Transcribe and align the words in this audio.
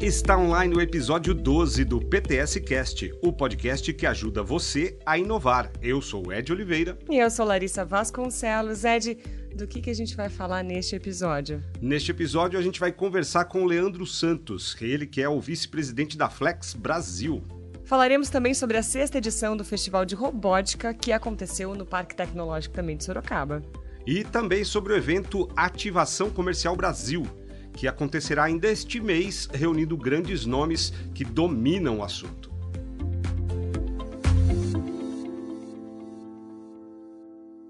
Está 0.00 0.38
online 0.38 0.76
o 0.76 0.80
episódio 0.80 1.34
12 1.34 1.84
do 1.84 2.00
PTS 2.00 2.60
Cast, 2.60 3.12
o 3.20 3.32
podcast 3.32 3.92
que 3.92 4.06
ajuda 4.06 4.44
você 4.44 4.96
a 5.04 5.18
inovar. 5.18 5.72
Eu 5.82 6.00
sou 6.00 6.28
o 6.28 6.32
Ed 6.32 6.52
Oliveira. 6.52 6.96
E 7.10 7.18
eu 7.18 7.28
sou 7.28 7.44
Larissa 7.44 7.84
Vasconcelos. 7.84 8.84
Ed, 8.84 9.18
do 9.56 9.66
que, 9.66 9.80
que 9.80 9.90
a 9.90 9.94
gente 9.94 10.16
vai 10.16 10.28
falar 10.28 10.62
neste 10.62 10.94
episódio? 10.94 11.60
Neste 11.82 12.12
episódio 12.12 12.56
a 12.56 12.62
gente 12.62 12.78
vai 12.78 12.92
conversar 12.92 13.46
com 13.46 13.64
o 13.64 13.66
Leandro 13.66 14.06
Santos, 14.06 14.76
ele 14.80 15.04
que 15.04 15.20
é 15.20 15.28
o 15.28 15.40
vice-presidente 15.40 16.16
da 16.16 16.30
Flex 16.30 16.74
Brasil. 16.74 17.42
Falaremos 17.82 18.30
também 18.30 18.54
sobre 18.54 18.76
a 18.76 18.84
sexta 18.84 19.18
edição 19.18 19.56
do 19.56 19.64
Festival 19.64 20.04
de 20.04 20.14
Robótica 20.14 20.94
que 20.94 21.10
aconteceu 21.10 21.74
no 21.74 21.84
Parque 21.84 22.14
Tecnológico 22.14 22.72
também 22.72 22.96
de 22.96 23.02
Sorocaba. 23.02 23.64
E 24.06 24.22
também 24.22 24.62
sobre 24.62 24.92
o 24.92 24.96
evento 24.96 25.48
Ativação 25.56 26.30
Comercial 26.30 26.76
Brasil, 26.76 27.26
que 27.78 27.86
acontecerá 27.86 28.42
ainda 28.42 28.66
este 28.66 29.00
mês, 29.00 29.48
reunindo 29.52 29.96
grandes 29.96 30.44
nomes 30.44 30.90
que 31.14 31.24
dominam 31.24 32.00
o 32.00 32.02
assunto. 32.02 32.50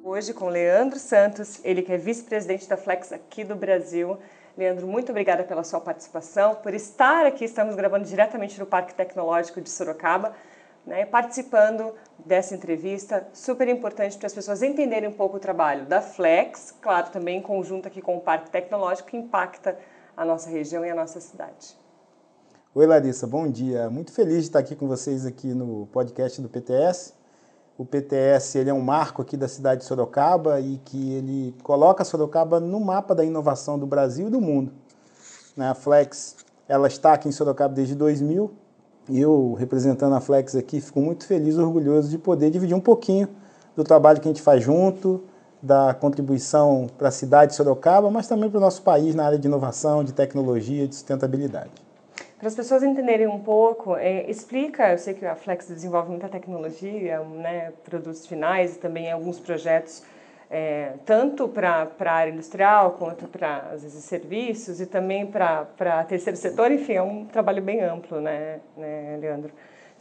Hoje 0.03 0.33
com 0.33 0.49
Leandro 0.49 0.99
Santos, 0.99 1.61
ele 1.63 1.83
que 1.83 1.93
é 1.93 1.99
vice-presidente 1.99 2.67
da 2.67 2.79
Flex 2.79 3.13
aqui 3.13 3.45
do 3.45 3.55
Brasil. 3.55 4.17
Leandro, 4.57 4.87
muito 4.87 5.11
obrigada 5.11 5.45
pela 5.45 5.63
sua 5.63 5.79
participação, 5.79 6.55
por 6.55 6.73
estar 6.73 7.27
aqui. 7.27 7.45
Estamos 7.45 7.77
gravando 7.77 8.07
diretamente 8.07 8.59
no 8.59 8.65
Parque 8.65 8.95
Tecnológico 8.95 9.61
de 9.61 9.69
Sorocaba, 9.69 10.35
né, 10.87 11.05
participando 11.05 11.93
dessa 12.25 12.55
entrevista, 12.55 13.29
super 13.35 13.69
importante 13.69 14.17
para 14.17 14.27
as 14.27 14.33
pessoas 14.33 14.63
entenderem 14.63 15.11
um 15.11 15.13
pouco 15.13 15.37
o 15.37 15.41
trabalho 15.41 15.85
da 15.85 16.01
Flex, 16.01 16.75
claro, 16.81 17.11
também 17.11 17.37
em 17.37 17.43
conjunto 17.43 17.87
aqui 17.87 18.01
com 18.01 18.17
o 18.17 18.21
Parque 18.23 18.49
Tecnológico, 18.49 19.11
que 19.11 19.17
impacta 19.19 19.79
a 20.19 20.25
nossa 20.25 20.51
região 20.51 20.85
e 20.85 20.91
a 20.91 20.95
nossa 20.97 21.21
cidade. 21.21 21.79
Oi 22.75 22.85
Larissa, 22.85 23.25
bom 23.25 23.49
dia. 23.49 23.89
Muito 23.89 24.11
feliz 24.11 24.39
de 24.39 24.49
estar 24.49 24.59
aqui 24.59 24.75
com 24.75 24.89
vocês 24.89 25.25
aqui 25.25 25.47
no 25.55 25.87
podcast 25.93 26.43
do 26.43 26.49
PTS. 26.49 27.15
O 27.79 27.85
PTS 27.85 28.59
ele 28.59 28.69
é 28.69 28.75
um 28.75 28.81
marco 28.81 29.23
aqui 29.23 29.37
da 29.37 29.47
cidade 29.47 29.83
de 29.83 29.87
Sorocaba 29.87 30.61
e 30.61 30.79
que 30.85 31.15
ele 31.15 31.55
coloca 31.63 32.05
Sorocaba 32.05 32.59
no 32.59 32.81
mapa 32.81 33.15
da 33.15 33.25
inovação 33.25 33.79
do 33.79 33.87
Brasil 33.87 34.27
e 34.27 34.31
do 34.31 34.41
mundo. 34.41 34.73
Né, 35.57 35.69
a 35.69 35.75
Flex 35.75 36.35
ela 36.67 36.89
está 36.89 37.13
aqui 37.13 37.29
em 37.29 37.33
Sorocaba 37.33 37.73
desde 37.73 37.95
2000 37.95 38.51
e 39.09 39.21
eu, 39.21 39.55
representando 39.55 40.17
a 40.17 40.21
Flex 40.21 40.57
aqui, 40.57 40.81
fico 40.81 41.01
muito 41.01 41.29
feliz 41.29 41.57
orgulhoso 41.59 42.09
de 42.09 42.19
poder 42.19 42.51
dividir 42.51 42.75
um 42.75 42.81
pouquinho 42.81 43.29
do 43.77 43.85
trabalho 43.85 44.21
que 44.21 44.27
a 44.27 44.33
gente 44.33 44.43
faz 44.43 44.65
junto, 44.65 45.23
da 45.63 45.93
contribuição 45.95 46.87
para 46.97 47.09
a 47.09 47.11
cidade 47.11 47.51
de 47.51 47.57
Sorocaba, 47.57 48.11
mas 48.11 48.29
também 48.29 48.49
para 48.49 48.59
o 48.59 48.61
nosso 48.61 48.83
país 48.83 49.15
na 49.15 49.27
área 49.27 49.39
de 49.39 49.47
inovação, 49.49 50.05
de 50.05 50.13
tecnologia, 50.13 50.87
de 50.87 50.95
sustentabilidade. 50.95 51.71
Para 52.39 52.47
as 52.47 52.55
pessoas 52.55 52.85
entenderem 52.85 53.27
um 53.27 53.41
pouco, 53.41 53.97
é, 53.97 54.31
explica, 54.31 54.93
eu 54.93 54.99
sei 54.99 55.15
que 55.15 55.27
a 55.27 55.35
Flex 55.35 55.67
desenvolve 55.67 56.11
muita 56.11 56.29
tecnologia, 56.29 57.19
né, 57.21 57.73
produtos 57.85 58.27
finais 58.27 58.77
e 58.77 58.79
também 58.79 59.11
alguns 59.11 59.41
projetos, 59.41 60.05
é, 60.49 60.93
tanto 61.05 61.49
para 61.49 61.91
a 61.99 62.13
área 62.13 62.31
industrial 62.31 62.93
quanto 62.93 63.27
para, 63.27 63.71
às 63.73 63.83
vezes, 63.83 64.05
serviços 64.05 64.81
e 64.81 64.87
também 64.87 65.27
para 65.27 66.05
terceiro 66.05 66.39
setor, 66.39 66.71
enfim, 66.71 66.93
é 66.93 67.03
um 67.03 67.25
trabalho 67.25 67.61
bem 67.61 67.83
amplo, 67.83 68.21
né, 68.21 68.61
né 68.77 69.19
Leandro? 69.21 69.51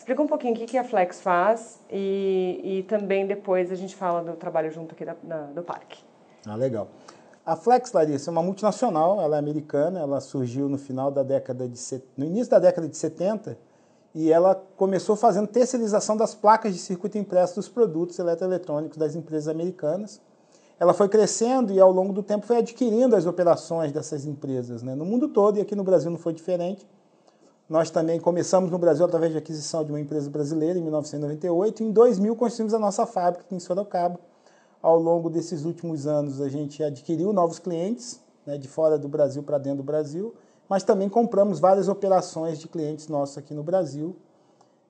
Explica 0.08 0.24
um 0.24 0.28
pouquinho 0.28 0.54
o 0.54 0.58
que 0.58 0.78
a 0.78 0.86
Flex 0.86 1.20
faz 1.20 1.82
e, 1.92 2.62
e 2.64 2.84
também 2.84 3.28
depois 3.28 3.74
a 3.74 3.76
gente 3.76 3.94
fala 3.94 4.24
do 4.24 4.38
trabalho 4.38 4.72
junto 4.72 4.96
aqui 4.96 5.04
da, 5.04 5.48
do 5.48 5.62
parque. 5.62 6.02
Ah, 6.46 6.56
legal. 6.56 6.88
A 7.46 7.58
Flex, 7.58 7.92
Larissa, 7.92 8.30
é 8.30 8.32
uma 8.32 8.42
multinacional, 8.42 9.20
ela 9.20 9.36
é 9.36 9.40
americana, 9.40 10.00
ela 10.00 10.22
surgiu 10.22 10.70
no 10.70 10.78
final 10.78 11.12
da 11.12 11.24
década 11.24 11.68
de... 11.68 11.78
no 12.16 12.24
início 12.24 12.50
da 12.50 12.58
década 12.58 12.88
de 12.88 12.96
70 12.96 13.58
e 14.16 14.32
ela 14.32 14.56
começou 14.78 15.18
fazendo 15.18 15.46
terceirização 15.46 16.16
das 16.16 16.34
placas 16.34 16.74
de 16.74 16.80
circuito 16.80 17.18
impresso 17.18 17.56
dos 17.56 17.68
produtos 17.68 18.18
eletroeletrônicos 18.18 18.98
das 18.98 19.14
empresas 19.14 19.50
americanas. 19.50 20.22
Ela 20.80 20.94
foi 20.94 21.10
crescendo 21.10 21.74
e 21.74 21.82
ao 21.82 21.92
longo 21.92 22.14
do 22.14 22.24
tempo 22.24 22.46
foi 22.46 22.60
adquirindo 22.60 23.14
as 23.14 23.26
operações 23.26 23.92
dessas 23.92 24.26
empresas, 24.26 24.82
né? 24.82 24.96
no 24.96 25.04
mundo 25.04 25.28
todo 25.28 25.58
e 25.58 25.62
aqui 25.62 25.76
no 25.76 25.84
Brasil 25.84 26.10
não 26.10 26.18
foi 26.18 26.32
diferente. 26.32 26.88
Nós 27.70 27.90
também 27.90 28.18
começamos 28.18 28.72
no 28.72 28.78
Brasil 28.78 29.06
através 29.06 29.34
de 29.34 29.38
aquisição 29.38 29.84
de 29.84 29.92
uma 29.92 30.00
empresa 30.00 30.30
brasileira 30.30 30.80
em 30.80 30.82
1998 30.82 31.84
e 31.84 31.86
em 31.86 31.92
2000 31.92 32.36
construímos 32.38 32.74
a 32.74 32.80
nossa 32.80 33.06
fábrica 33.06 33.44
aqui 33.44 33.56
em 33.56 33.60
Sorocaba. 33.60 34.18
Ao 34.82 34.98
longo 34.98 35.30
desses 35.30 35.66
últimos 35.66 36.08
anos 36.08 36.40
a 36.40 36.48
gente 36.48 36.82
adquiriu 36.82 37.34
novos 37.34 37.60
clientes 37.60 38.22
né, 38.46 38.58
de 38.58 38.70
fora 38.70 38.98
do 38.98 39.10
Brasil 39.10 39.44
para 39.44 39.58
dentro 39.58 39.80
do 39.80 39.84
Brasil, 39.84 40.34
mas 40.70 40.84
também 40.84 41.10
compramos 41.10 41.60
várias 41.60 41.90
operações 41.90 42.58
de 42.58 42.70
clientes 42.70 43.10
nossos 43.10 43.38
aqui 43.38 43.54
no 43.54 43.64
Brasil. 43.64 44.16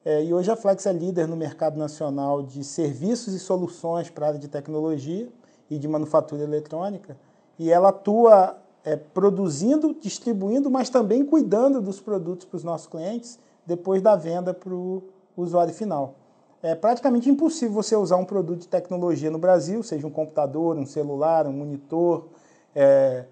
É, 0.06 0.24
e 0.24 0.32
hoje 0.32 0.52
a 0.52 0.56
Flex 0.56 0.86
é 0.86 0.94
líder 0.94 1.28
no 1.28 1.36
mercado 1.36 1.80
nacional 1.80 2.44
de 2.44 2.64
serviços 2.64 3.34
e 3.34 3.40
soluções 3.40 4.12
para 4.12 4.26
a 4.26 4.30
área 4.30 4.40
de 4.40 4.48
tecnologia 4.48 5.28
e 5.68 5.80
de 5.80 5.88
manufatura 5.88 6.44
eletrônica, 6.44 7.18
e 7.58 7.72
ela 7.72 7.90
atua 7.90 8.56
é, 8.88 8.96
produzindo, 8.96 9.94
distribuindo, 10.00 10.72
mas 10.72 10.90
também 10.90 11.26
cuidando 11.26 11.82
dos 11.82 12.00
produtos 12.00 12.46
para 12.46 12.56
os 12.56 12.64
nossos 12.64 12.88
clientes 12.88 13.38
depois 13.66 14.02
da 14.02 14.16
venda 14.16 14.54
para 14.54 14.74
o 14.74 15.04
usuário 15.36 15.74
final. 15.74 16.16
É 16.64 16.74
praticamente 16.74 17.30
impossível 17.30 17.74
você 17.74 17.98
usar 17.98 18.16
um 18.16 18.24
produto 18.24 18.62
de 18.62 18.68
tecnologia 18.70 19.30
no 19.30 19.38
Brasil, 19.38 19.84
seja 19.84 20.08
um 20.08 20.10
computador, 20.10 20.78
um 20.78 20.86
celular, 20.86 21.46
um 21.46 21.52
monitor, 21.52 22.28
é, 22.74 23.26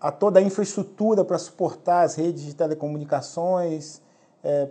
a 0.00 0.10
toda 0.10 0.40
a 0.40 0.42
infraestrutura 0.42 1.24
para 1.24 1.38
suportar 1.38 2.02
as 2.02 2.16
redes 2.16 2.42
de 2.42 2.56
telecomunicações, 2.56 4.02
é, 4.42 4.68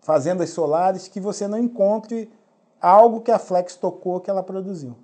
fazendas 0.00 0.50
solares, 0.50 1.08
que 1.08 1.18
você 1.18 1.48
não 1.48 1.58
encontre 1.58 2.30
algo 2.78 3.22
que 3.22 3.30
a 3.30 3.38
Flex 3.38 3.74
tocou 3.74 4.20
que 4.20 4.28
ela 4.28 4.42
produziu. 4.42 4.94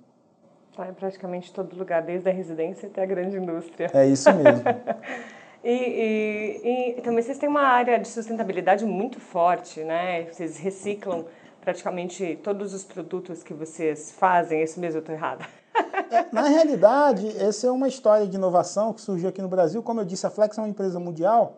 Está 0.77 0.91
em 0.91 0.93
praticamente 0.93 1.51
todo 1.51 1.75
lugar, 1.75 2.03
desde 2.03 2.29
a 2.29 2.31
residência 2.31 2.87
até 2.87 3.01
a 3.01 3.05
grande 3.07 3.35
indústria. 3.35 3.89
É 3.91 4.05
isso 4.05 4.31
mesmo. 4.31 4.61
e, 5.63 5.73
e, 5.73 6.93
e, 6.95 7.01
também 7.01 7.23
vocês 7.23 7.39
têm 7.39 7.49
uma 7.49 7.63
área 7.63 7.97
de 7.97 8.07
sustentabilidade 8.07 8.85
muito 8.85 9.19
forte, 9.19 9.83
né? 9.83 10.25
Vocês 10.25 10.59
reciclam 10.59 11.25
praticamente 11.61 12.39
todos 12.43 12.75
os 12.75 12.83
produtos 12.83 13.41
que 13.41 13.55
vocês 13.55 14.11
fazem. 14.11 14.59
É 14.59 14.65
isso 14.65 14.79
mesmo, 14.79 14.97
eu 14.97 14.99
estou 14.99 15.15
errada? 15.15 15.43
Na 16.31 16.43
realidade, 16.43 17.27
essa 17.39 17.65
é 17.65 17.71
uma 17.71 17.87
história 17.87 18.27
de 18.27 18.35
inovação 18.35 18.93
que 18.93 19.01
surgiu 19.01 19.29
aqui 19.29 19.41
no 19.41 19.49
Brasil. 19.49 19.81
Como 19.81 20.01
eu 20.01 20.05
disse, 20.05 20.27
a 20.27 20.29
Flex 20.29 20.59
é 20.59 20.61
uma 20.61 20.69
empresa 20.69 20.99
mundial 20.99 21.57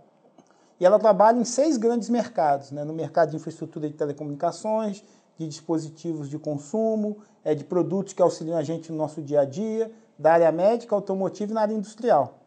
e 0.79 0.85
ela 0.85 0.97
trabalha 0.97 1.37
em 1.37 1.43
seis 1.43 1.75
grandes 1.75 2.09
mercados, 2.09 2.71
né? 2.71 2.85
no 2.85 2.93
mercado 2.93 3.31
de 3.31 3.35
infraestrutura 3.35 3.89
de 3.89 3.95
telecomunicações, 3.95 5.03
de 5.39 5.47
dispositivos 5.47 6.29
de 6.29 6.37
consumo, 6.37 7.19
é, 7.45 7.55
de 7.55 7.63
produtos 7.63 8.11
que 8.11 8.21
auxiliam 8.21 8.57
a 8.57 8.61
gente 8.63 8.91
no 8.91 8.97
nosso 8.97 9.21
dia 9.21 9.41
a 9.41 9.45
dia, 9.45 9.89
da 10.17 10.33
área 10.33 10.51
médica, 10.51 10.93
automotiva 10.93 11.49
e 11.49 11.55
na 11.55 11.61
área 11.61 11.73
industrial. 11.73 12.39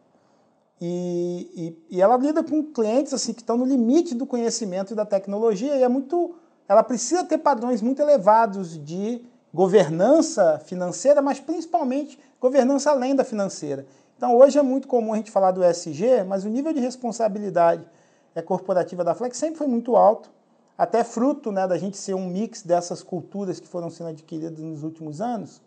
E, 0.79 1.49
e, 1.89 1.97
e, 1.97 2.01
ela 2.01 2.15
lida 2.17 2.43
com 2.43 2.63
clientes 2.63 3.11
assim 3.13 3.33
que 3.33 3.41
estão 3.41 3.57
no 3.57 3.65
limite 3.65 4.13
do 4.13 4.27
conhecimento 4.27 4.93
e 4.93 4.95
da 4.95 5.05
tecnologia 5.05 5.75
e 5.75 5.81
é 5.81 5.87
muito, 5.87 6.35
ela 6.67 6.83
precisa 6.83 7.23
ter 7.23 7.39
padrões 7.39 7.81
muito 7.81 7.99
elevados 7.99 8.77
de 8.83 9.23
governança 9.51 10.59
financeira, 10.65 11.21
mas 11.21 11.39
principalmente 11.39 12.19
governança 12.39 12.91
além 12.91 13.15
da 13.15 13.23
financeira. 13.23 13.87
Então 14.17 14.37
hoje 14.37 14.59
é 14.59 14.61
muito 14.61 14.87
comum 14.87 15.13
a 15.13 15.17
gente 15.17 15.31
falar 15.31 15.51
do 15.51 15.63
ESG, 15.63 16.23
mas 16.27 16.45
o 16.45 16.49
nível 16.49 16.73
de 16.73 16.79
responsabilidade 16.79 17.87
é, 18.35 18.41
corporativa 18.41 19.03
da 19.03 19.15
Flex 19.15 19.37
sempre 19.37 19.57
foi 19.57 19.67
muito 19.67 19.95
alto 19.95 20.29
até 20.77 21.03
fruto 21.03 21.51
né, 21.51 21.67
da 21.67 21.77
gente 21.77 21.97
ser 21.97 22.13
um 22.13 22.27
mix 22.27 22.63
dessas 22.63 23.03
culturas 23.03 23.59
que 23.59 23.67
foram 23.67 23.89
sendo 23.89 24.09
adquiridas 24.09 24.59
nos 24.59 24.83
últimos 24.83 25.21
anos, 25.21 25.61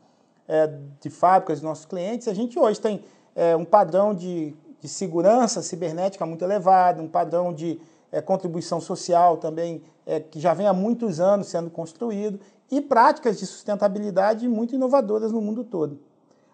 é, 0.49 0.73
de 1.01 1.11
fábricas 1.11 1.59
dos 1.59 1.69
nossos 1.69 1.85
clientes, 1.85 2.29
a 2.29 2.35
gente 2.35 2.59
hoje 2.59 2.81
tem 2.81 3.03
é, 3.35 3.57
um 3.57 3.65
padrão 3.65 4.15
de, 4.15 4.55
de, 4.81 4.89
segurança 4.89 5.61
cibernética 5.61 6.25
muito 6.25 6.45
elevado, 6.45 7.03
um 7.03 7.09
padrão 7.09 7.53
de 7.53 7.81
é, 8.13 8.21
contribuição 8.21 8.81
social 8.81 9.37
também, 9.37 9.83
é, 10.07 10.21
que 10.21 10.39
já 10.39 10.55
vem 10.55 10.67
há 10.67 10.73
muitos 10.73 11.19
anos 11.21 11.49
sendo 11.49 11.69
construído, 11.69 12.39
e 12.71 12.81
práticas 12.81 13.39
de 13.39 13.47
sustentabilidade 13.47 14.49
muito 14.49 14.75
inovadoras 14.75 15.33
no 15.33 15.41
mundo 15.41 15.65
todo. 15.65 15.99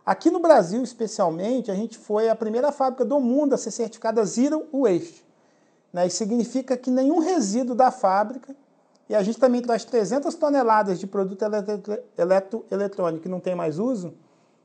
Aqui 0.05 0.31
no 0.31 0.41
Brasil, 0.41 0.83
especialmente, 0.83 1.71
a 1.71 1.75
gente 1.75 1.97
foi 1.97 2.29
a 2.29 2.35
primeira 2.35 2.73
fábrica 2.73 3.05
do 3.05 3.21
mundo 3.21 3.55
a 3.55 3.59
ser 3.59 3.71
certificada 3.71 4.25
Zero 4.25 4.67
Waste. 4.73 5.25
Né? 5.93 6.07
Isso 6.07 6.17
significa 6.17 6.77
que 6.77 6.91
nenhum 6.91 7.19
resíduo 7.19 7.75
da 7.75 7.91
fábrica, 7.91 8.57
e 9.09 9.15
a 9.15 9.23
gente 9.23 9.39
também 9.39 9.61
traz 9.61 9.85
300 9.85 10.35
toneladas 10.35 10.99
de 10.99 11.07
produto 11.07 11.43
eletro, 12.17 12.65
eletrônico 12.71 13.23
que 13.23 13.29
não 13.29 13.41
tem 13.41 13.55
mais 13.55 13.79
uso, 13.79 14.15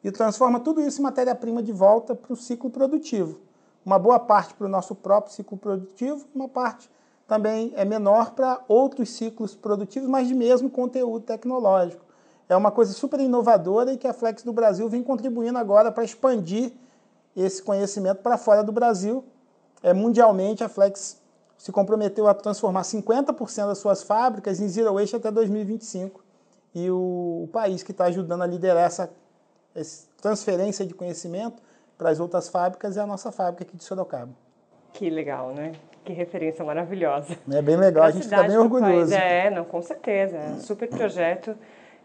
e 0.04 0.12
transforma 0.12 0.60
tudo 0.60 0.80
isso 0.80 1.02
em 1.02 1.04
matéria-prima 1.04 1.62
de 1.62 1.72
volta 1.72 2.16
para 2.16 2.32
o 2.32 2.36
ciclo 2.36 2.70
produtivo. 2.70 3.40
Uma 3.86 4.00
boa 4.00 4.20
parte 4.20 4.54
para 4.54 4.68
o 4.68 4.70
nosso 4.70 4.96
próprio 4.96 5.34
ciclo 5.34 5.58
produtivo, 5.58 6.26
uma 6.34 6.48
parte 6.48 6.90
também 7.28 7.74
é 7.76 7.84
menor 7.84 8.32
para 8.32 8.62
outros 8.70 9.10
ciclos 9.10 9.54
produtivos, 9.54 10.08
mas 10.08 10.28
de 10.30 10.34
mesmo 10.34 10.70
conteúdo 10.70 11.26
tecnológico. 11.26 12.06
É 12.48 12.56
uma 12.56 12.72
coisa 12.72 12.94
super 12.94 13.20
inovadora 13.20 13.92
e 13.92 13.98
que 13.98 14.08
a 14.08 14.14
Flex 14.14 14.44
do 14.44 14.54
Brasil 14.54 14.88
vem 14.88 15.04
contribuindo 15.04 15.58
agora 15.58 15.92
para 15.92 16.06
expandir 16.06 16.72
esse 17.36 17.62
conhecimento 17.62 18.22
para 18.22 18.38
fora 18.38 18.64
do 18.64 18.72
Brasil 18.72 19.26
é, 19.84 19.94
mundialmente 19.94 20.64
a 20.64 20.70
Flex 20.70 21.22
se 21.58 21.72
comprometeu 21.72 22.28
a 22.28 22.34
transformar 22.34 22.82
50% 22.82 23.68
das 23.68 23.80
suas 23.80 24.04
fábricas 24.04 24.60
em 24.60 24.68
zero 24.68 24.94
waste 24.94 25.16
até 25.16 25.32
2025. 25.32 26.24
E 26.76 26.90
o, 26.92 27.44
o 27.46 27.50
país 27.52 27.82
que 27.82 27.92
está 27.92 28.06
ajudando 28.06 28.44
a 28.44 28.48
liderar 28.48 28.86
essa, 28.86 29.10
essa 29.74 30.08
transferência 30.22 30.86
de 30.86 30.94
conhecimento 30.94 31.62
para 31.98 32.10
as 32.10 32.20
outras 32.20 32.48
fábricas 32.48 32.98
é 32.98 33.02
a 33.02 33.08
nossa 33.08 33.32
fábrica 33.32 33.64
aqui 33.64 33.76
de 33.76 33.84
Sorocaba. 33.84 34.30
Que 34.94 35.10
legal, 35.10 35.54
né? 35.54 35.74
Que 36.06 36.14
referência 36.14 36.64
maravilhosa. 36.64 37.38
É 37.52 37.62
bem 37.62 37.76
legal, 37.76 38.06
a 38.06 38.12
gente 38.12 38.24
fica 38.24 38.44
bem 38.44 38.58
orgulhoso. 38.58 39.14
É, 39.14 39.50
não, 39.50 39.66
com 39.66 39.82
certeza. 39.82 40.38
É 40.38 40.50
um 40.50 40.62
super 40.62 40.88
projeto. 40.88 41.56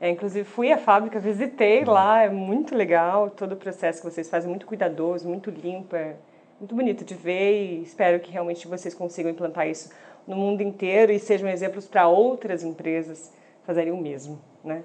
É, 0.00 0.10
inclusive, 0.10 0.44
fui 0.44 0.72
à 0.72 0.78
fábrica, 0.78 1.20
visitei 1.20 1.84
lá, 1.84 2.22
é 2.22 2.28
muito 2.28 2.74
legal. 2.74 3.30
Todo 3.30 3.52
o 3.52 3.56
processo 3.56 4.02
que 4.02 4.10
vocês 4.10 4.28
fazem, 4.28 4.48
muito 4.48 4.66
cuidadoso, 4.66 5.28
muito 5.28 5.50
limpo. 5.50 5.94
É 5.94 6.16
muito 6.62 6.76
bonito 6.76 7.04
de 7.04 7.14
ver 7.14 7.80
e 7.80 7.82
espero 7.82 8.20
que 8.20 8.30
realmente 8.30 8.68
vocês 8.68 8.94
consigam 8.94 9.32
implantar 9.32 9.68
isso 9.68 9.90
no 10.24 10.36
mundo 10.36 10.62
inteiro 10.62 11.10
e 11.10 11.18
sejam 11.18 11.48
exemplos 11.48 11.88
para 11.88 12.06
outras 12.06 12.62
empresas 12.62 13.32
fazerem 13.64 13.92
o 13.92 13.96
mesmo, 13.96 14.38
né? 14.62 14.84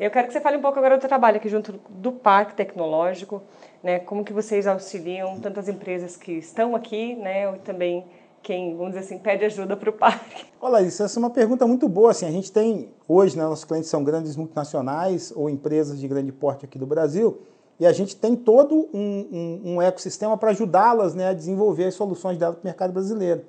Eu 0.00 0.10
quero 0.10 0.26
que 0.26 0.32
você 0.32 0.40
fale 0.40 0.56
um 0.56 0.60
pouco 0.60 0.78
agora 0.78 0.98
do 0.98 1.06
trabalho 1.06 1.36
aqui 1.36 1.48
junto 1.48 1.78
do 1.88 2.10
Parque 2.10 2.54
Tecnológico, 2.54 3.40
né? 3.84 4.00
Como 4.00 4.24
que 4.24 4.32
vocês 4.32 4.66
auxiliam 4.66 5.38
tantas 5.38 5.68
empresas 5.68 6.16
que 6.16 6.32
estão 6.32 6.74
aqui, 6.74 7.14
né? 7.14 7.54
E 7.54 7.58
também 7.60 8.04
quem, 8.42 8.76
vamos 8.76 8.94
dizer 8.94 9.04
assim, 9.04 9.18
pede 9.18 9.44
ajuda 9.44 9.76
para 9.76 9.90
o 9.90 9.92
parque. 9.92 10.46
Olha, 10.60 10.82
isso 10.82 11.04
essa 11.04 11.16
é 11.16 11.20
uma 11.20 11.30
pergunta 11.30 11.64
muito 11.68 11.88
boa. 11.88 12.10
Assim, 12.10 12.26
a 12.26 12.32
gente 12.32 12.50
tem 12.50 12.90
hoje, 13.06 13.38
né, 13.38 13.44
nossos 13.44 13.64
clientes 13.64 13.88
são 13.88 14.02
grandes 14.02 14.34
multinacionais 14.34 15.32
ou 15.36 15.48
empresas 15.48 16.00
de 16.00 16.08
grande 16.08 16.32
porte 16.32 16.64
aqui 16.64 16.80
do 16.80 16.86
Brasil, 16.86 17.42
e 17.82 17.86
a 17.86 17.92
gente 17.92 18.14
tem 18.14 18.36
todo 18.36 18.88
um, 18.94 18.94
um, 18.94 19.72
um 19.72 19.82
ecossistema 19.82 20.38
para 20.38 20.50
ajudá-las 20.50 21.16
né, 21.16 21.30
a 21.30 21.32
desenvolver 21.32 21.86
as 21.86 21.94
soluções 21.94 22.38
dela 22.38 22.52
para 22.52 22.60
o 22.60 22.64
mercado 22.64 22.92
brasileiro. 22.92 23.42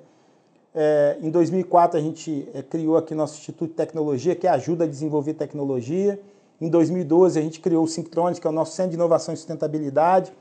É, 0.74 1.16
em 1.22 1.30
2004, 1.30 1.96
a 1.96 2.02
gente 2.02 2.48
é, 2.52 2.60
criou 2.60 2.96
aqui 2.96 3.14
nosso 3.14 3.38
Instituto 3.38 3.70
de 3.70 3.76
Tecnologia, 3.76 4.34
que 4.34 4.48
ajuda 4.48 4.82
a 4.82 4.86
desenvolver 4.88 5.34
tecnologia. 5.34 6.20
Em 6.60 6.68
2012, 6.68 7.38
a 7.38 7.42
gente 7.42 7.60
criou 7.60 7.84
o 7.84 7.86
Synctronics, 7.86 8.40
que 8.40 8.46
é 8.48 8.50
o 8.50 8.52
nosso 8.52 8.72
Centro 8.72 8.90
de 8.90 8.96
Inovação 8.96 9.32
e 9.32 9.36
Sustentabilidade, 9.36 10.32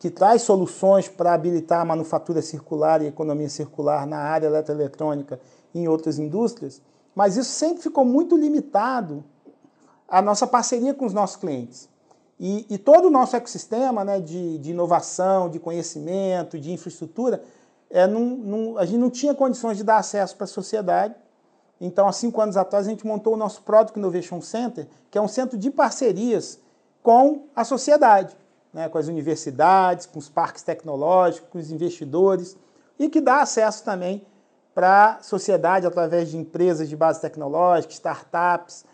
que 0.00 0.10
traz 0.10 0.42
soluções 0.42 1.06
para 1.06 1.32
habilitar 1.32 1.82
a 1.82 1.84
manufatura 1.84 2.42
circular 2.42 3.00
e 3.00 3.04
a 3.04 3.08
economia 3.10 3.48
circular 3.48 4.08
na 4.08 4.18
área 4.18 4.48
eletroeletrônica 4.48 5.38
e 5.72 5.78
em 5.78 5.86
outras 5.86 6.18
indústrias. 6.18 6.82
Mas 7.14 7.36
isso 7.36 7.52
sempre 7.52 7.84
ficou 7.84 8.04
muito 8.04 8.36
limitado 8.36 9.22
à 10.08 10.20
nossa 10.20 10.48
parceria 10.48 10.92
com 10.92 11.06
os 11.06 11.12
nossos 11.14 11.36
clientes. 11.36 11.88
E, 12.38 12.66
e 12.68 12.78
todo 12.78 13.06
o 13.06 13.10
nosso 13.10 13.34
ecossistema 13.34 14.04
né, 14.04 14.20
de, 14.20 14.58
de, 14.58 14.70
inovação, 14.70 15.48
de 15.48 15.58
conhecimento, 15.58 16.58
de 16.58 16.70
infraestrutura, 16.70 17.42
é, 17.90 18.02
a 18.02 18.84
gente 18.84 18.98
não 18.98 19.10
tinha 19.10 19.34
condições 19.34 19.78
de 19.78 19.84
dar 19.84 19.96
acesso 19.98 20.36
para 20.36 20.44
a 20.44 20.48
sociedade. 20.48 21.14
Então, 21.80 22.08
há 22.08 22.12
cinco 22.12 22.40
anos 22.40 22.56
atrás, 22.56 22.86
a 22.86 22.90
gente 22.90 23.06
montou 23.06 23.34
o 23.34 23.36
nosso 23.36 23.62
Product 23.62 23.98
Innovation 23.98 24.40
Center, 24.40 24.86
que 25.10 25.18
é 25.18 25.20
um 25.20 25.28
centro 25.28 25.56
de 25.58 25.70
parcerias 25.70 26.58
com 27.02 27.44
a 27.54 27.64
sociedade, 27.64 28.36
né, 28.72 28.88
com 28.88 28.98
as 28.98 29.06
universidades, 29.06 30.06
com 30.06 30.18
os 30.18 30.28
parques 30.28 30.62
tecnológicos, 30.62 31.48
com 31.50 31.58
os 31.58 31.70
investidores, 31.70 32.56
e 32.98 33.08
que 33.08 33.20
dá 33.20 33.40
acesso 33.40 33.84
também 33.84 34.26
para 34.74 35.16
a 35.18 35.22
sociedade 35.22 35.86
através 35.86 36.30
de 36.30 36.36
empresas 36.36 36.88
de 36.88 36.96
base 36.96 37.20
tecnológica, 37.20 37.92
startups, 37.94 38.84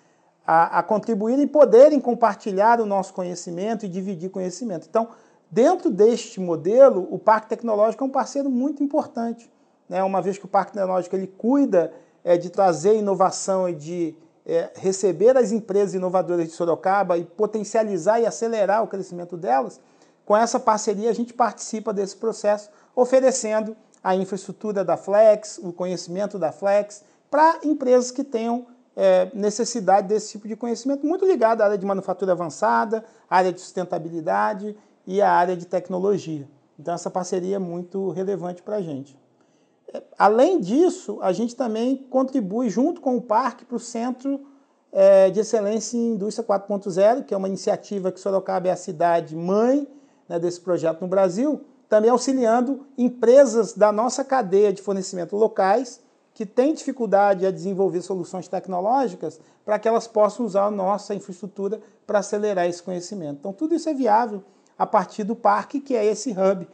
a, 0.47 0.79
a 0.79 0.83
contribuírem 0.83 1.45
e 1.45 1.49
poderem 1.49 2.01
compartilhar 2.01 2.81
o 2.81 2.87
nosso 2.87 3.15
conhecimento 3.15 3.87
e 3.87 3.89
dividir 3.89 4.31
conhecimento. 4.31 4.87
Então, 4.89 5.09
dentro 5.51 5.91
deste 5.91 6.41
modelo, 6.41 7.07
o 7.11 7.19
Parque 7.19 7.49
Tecnológico 7.49 8.03
é 8.03 8.07
um 8.07 8.11
parceiro 8.11 8.51
muito 8.51 8.83
importante, 8.83 9.51
né? 9.89 10.03
uma 10.03 10.21
vez 10.21 10.39
que 10.39 10.45
o 10.45 10.49
Parque 10.49 10.73
Tecnológico 10.73 11.15
ele 11.15 11.27
cuida 11.27 11.93
é, 12.25 12.37
de 12.37 12.51
trazer 12.51 12.97
inovação 12.97 13.69
e 13.69 13.75
de 13.75 14.17
é, 14.45 14.71
receber 14.75 15.37
as 15.37 15.53
empresas 15.53 15.95
inovadoras 15.95 16.47
de 16.47 16.53
Sorocaba 16.53 17.17
e 17.17 17.25
potencializar 17.25 18.21
e 18.21 18.27
acelerar 18.27 18.83
o 18.83 18.89
crescimento 18.89 19.37
delas, 19.37 19.81
com 20.25 20.37
essa 20.37 20.59
parceria 20.59 21.11
a 21.11 21.15
gente 21.15 21.33
participa 21.35 21.93
desse 21.93 22.17
processo, 22.17 22.71
oferecendo 22.95 23.77
a 24.03 24.17
infraestrutura 24.17 24.85
da 24.85 24.97
Flex, 24.97 25.59
o 25.63 25.73
conhecimento 25.73 26.39
da 26.39 26.51
Flex, 26.51 27.05
para 27.31 27.61
empresas 27.63 28.11
que 28.11 28.25
tenham 28.25 28.67
é, 28.97 29.31
necessidade 29.35 30.09
desse 30.09 30.33
tipo 30.33 30.47
de 30.47 30.57
conhecimento, 30.57 31.07
muito 31.07 31.25
ligado 31.25 31.63
à 31.63 31.65
área 31.65 31.79
de 31.79 31.87
manufatura 31.87 32.33
avançada, 32.33 33.05
área 33.29 33.53
de 33.53 33.61
sustentabilidade 33.61 34.77
e 35.07 35.21
à 35.21 35.31
área 35.31 35.57
de 35.57 35.67
tecnologia. 35.67 36.49
Então, 36.79 36.95
essa 36.95 37.11
parceria 37.11 37.57
é 37.57 37.59
muito 37.59 38.11
relevante 38.11 38.63
para 38.63 38.77
a 38.77 38.83
gente. 38.83 39.19
É, 39.93 40.03
além 40.19 40.61
disso, 40.61 41.19
a 41.23 41.33
gente 41.33 41.55
também 41.57 41.97
contribui, 42.11 42.69
junto 42.69 43.01
com 43.01 43.17
o 43.17 43.23
parque, 43.23 43.65
para 43.65 43.77
o 43.77 43.81
Centro 43.81 44.41
é, 44.91 45.31
de 45.31 45.41
Excelência 45.41 45.97
em 45.97 46.13
Indústria 46.13 46.47
4.0, 46.47 47.25
que 47.25 47.35
é 47.35 47.37
uma 47.37 47.49
iniciativa 47.49 48.13
que 48.13 48.21
Sorocaba 48.21 48.69
é 48.69 48.71
a 48.71 48.77
cidade 48.77 49.35
mãe 49.35 49.89
né, 50.29 50.39
desse 50.39 50.61
projeto 50.61 51.01
no 51.01 51.09
Brasil, 51.09 51.63
também 51.89 52.11
auxiliando 52.11 52.87
empresas 52.97 53.75
da 53.75 53.93
nossa 53.93 54.25
cadeia 54.25 54.73
de 54.73 54.83
fornecimento 54.83 55.37
locais 55.37 56.01
que 56.43 56.47
têm 56.47 56.75
dificuldade 56.75 57.47
a 57.47 57.53
desenvolver 57.53 58.03
soluções 58.03 58.49
tecnológicas 58.49 59.41
para 59.65 59.79
que 59.79 59.87
elas 59.87 60.09
possam 60.09 60.45
usar 60.45 60.65
a 60.65 60.71
nossa 60.73 61.15
infraestrutura 61.15 61.81
para 62.05 62.19
acelerar 62.19 62.67
esse 62.67 62.83
conhecimento. 62.83 63.37
Então, 63.39 63.53
tudo 63.53 63.77
isso 63.77 63.89
é 63.89 63.95
viável 63.95 64.43
a 64.77 64.85
partir 64.85 65.23
do 65.23 65.37
parque, 65.37 65.79
que 65.79 65.95
é 65.95 66.05
esse 66.05 66.33
hub 66.33 66.67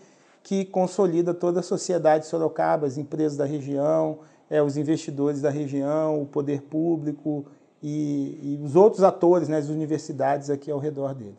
que 0.43 0.65
consolida 0.65 1.35
toda 1.35 1.61
a 1.61 1.63
sociedade 1.63 2.25
de 2.25 2.31
Sorocaba, 2.31 2.87
as 2.87 2.97
empresas 2.97 3.37
da 3.37 3.45
região, 3.45 4.21
é, 4.49 4.63
os 4.63 4.79
investidores 4.79 5.43
da 5.43 5.51
região, 5.51 6.23
o 6.23 6.25
poder 6.25 6.63
público 6.63 7.45
e, 7.83 8.39
e 8.43 8.65
os 8.65 8.75
outros 8.75 9.03
atores, 9.03 9.49
né, 9.49 9.59
as 9.59 9.69
universidades 9.69 10.49
aqui 10.49 10.71
ao 10.71 10.79
redor 10.79 11.15
dele. 11.15 11.37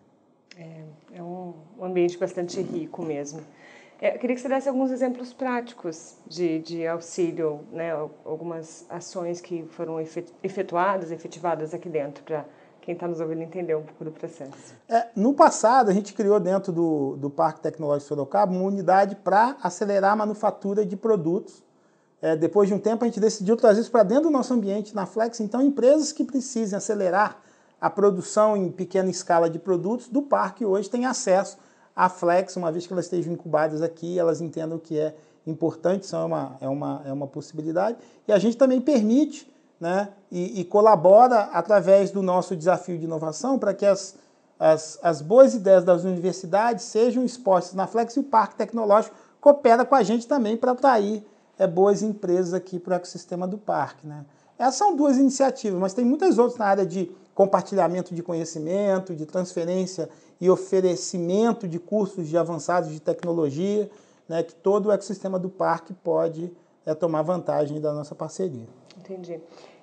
É, 0.56 0.84
é 1.16 1.24
um 1.24 1.56
ambiente 1.82 2.16
bastante 2.16 2.62
rico 2.62 3.02
mesmo. 3.02 3.42
É, 4.02 4.16
eu 4.16 4.20
queria 4.20 4.36
que 4.36 4.42
você 4.42 4.48
desse 4.48 4.68
alguns 4.68 4.92
exemplos 4.92 5.34
práticos 5.34 6.16
de, 6.26 6.60
de 6.60 6.88
auxílio, 6.88 7.62
né, 7.72 7.92
algumas 8.26 8.86
ações 8.90 9.42
que 9.42 9.66
foram 9.72 10.00
efetuadas, 10.42 11.12
efetivadas 11.12 11.74
aqui 11.74 11.90
dentro, 11.90 12.24
para 12.24 12.46
quem 12.80 12.94
está 12.94 13.08
nos 13.08 13.20
ouvindo 13.20 13.42
entender 13.42 13.76
um 13.76 13.84
pouco 13.84 14.06
do 14.06 14.12
processo. 14.12 14.74
É, 14.88 15.08
no 15.16 15.34
passado, 15.34 15.90
a 15.90 15.94
gente 15.94 16.14
criou 16.14 16.40
dentro 16.40 16.72
do, 16.72 17.18
do 17.18 17.30
Parque 17.30 17.60
Tecnológico 17.60 18.08
Sorocaba 18.08 18.52
uma 18.52 18.64
unidade 18.64 19.18
para 19.18 19.58
acelerar 19.62 20.14
a 20.14 20.16
manufatura 20.16 20.86
de 20.86 20.96
produtos. 20.96 21.62
É, 22.22 22.38
depois 22.38 22.70
de 22.70 22.76
um 22.76 22.80
tempo, 22.80 23.04
a 23.04 23.08
gente 23.08 23.20
decidiu 23.20 23.58
trazer 23.58 23.82
isso 23.82 23.92
para 23.92 24.04
dentro 24.04 24.24
do 24.24 24.32
nosso 24.32 24.54
ambiente 24.54 24.96
na 24.96 25.06
Flex. 25.06 25.42
Então, 25.42 25.62
empresas 25.62 26.14
que 26.14 26.24
precisem 26.24 26.78
acelerar 26.78 27.42
a 27.80 27.90
produção 27.90 28.56
em 28.56 28.72
pequena 28.72 29.10
escala 29.10 29.50
de 29.50 29.60
produtos 29.60 30.08
do 30.08 30.22
parque 30.22 30.66
hoje 30.66 30.90
têm 30.90 31.06
acesso 31.06 31.58
a 32.00 32.08
Flex, 32.08 32.56
uma 32.56 32.72
vez 32.72 32.88
que 32.88 32.94
elas 32.94 33.06
estejam 33.06 33.34
incubadas 33.34 33.82
aqui, 33.82 34.18
elas 34.18 34.40
entendam 34.40 34.80
que 34.80 34.98
é 34.98 35.14
importante, 35.46 36.04
isso 36.04 36.16
é 36.16 36.24
uma, 36.24 36.56
é 36.62 36.70
uma, 36.70 37.02
é 37.06 37.12
uma 37.12 37.28
possibilidade. 37.28 37.98
E 38.26 38.32
a 38.32 38.40
gente 38.40 38.56
também 38.56 38.80
permite 38.80 39.52
né, 39.82 40.08
e, 40.32 40.62
e 40.62 40.64
colabora 40.64 41.50
através 41.52 42.10
do 42.10 42.22
nosso 42.22 42.56
desafio 42.56 42.98
de 42.98 43.04
inovação 43.04 43.60
para 43.60 43.74
que 43.74 43.86
as, 43.86 44.16
as, 44.58 44.98
as 45.04 45.22
boas 45.22 45.54
ideias 45.54 45.84
das 45.84 46.06
universidades 46.06 46.86
sejam 46.86 47.26
expostas 47.26 47.74
na 47.74 47.86
Flex 47.86 48.16
e 48.16 48.22
o 48.22 48.24
Parque 48.24 48.56
Tecnológico 48.56 49.14
coopera 49.42 49.84
com 49.84 49.96
a 49.96 50.02
gente 50.02 50.26
também 50.26 50.56
para 50.56 50.72
atrair 50.72 51.22
é, 51.58 51.68
boas 51.68 52.02
empresas 52.02 52.54
aqui 52.54 52.80
para 52.80 52.94
o 52.94 52.96
ecossistema 52.96 53.46
do 53.46 53.58
parque. 53.58 54.08
Né? 54.08 54.24
Essas 54.58 54.76
são 54.76 54.96
duas 54.96 55.18
iniciativas, 55.18 55.78
mas 55.78 55.94
tem 55.94 56.06
muitas 56.06 56.38
outras 56.38 56.58
na 56.58 56.66
área 56.66 56.86
de 56.86 57.12
compartilhamento 57.36 58.16
de 58.16 58.24
conhecimento, 58.24 59.14
de 59.14 59.26
transferência 59.26 60.10
e 60.40 60.50
oferecimento 60.50 61.68
de 61.68 61.80
cursos 61.80 62.28
de 62.28 62.38
avançados 62.38 62.92
de 62.92 63.00
tecnologia, 63.00 63.90
né, 64.28 64.44
que 64.44 64.54
todo 64.54 64.88
o 64.88 64.92
ecossistema 64.92 65.38
do 65.38 65.50
parque 65.50 65.94
pode 65.94 66.52
é, 66.86 66.94
tomar 66.94 67.22
vantagem 67.24 67.82
da 67.82 67.94
nossa 67.94 68.16
parceria. 68.16 68.68
Entendi. 68.98 69.40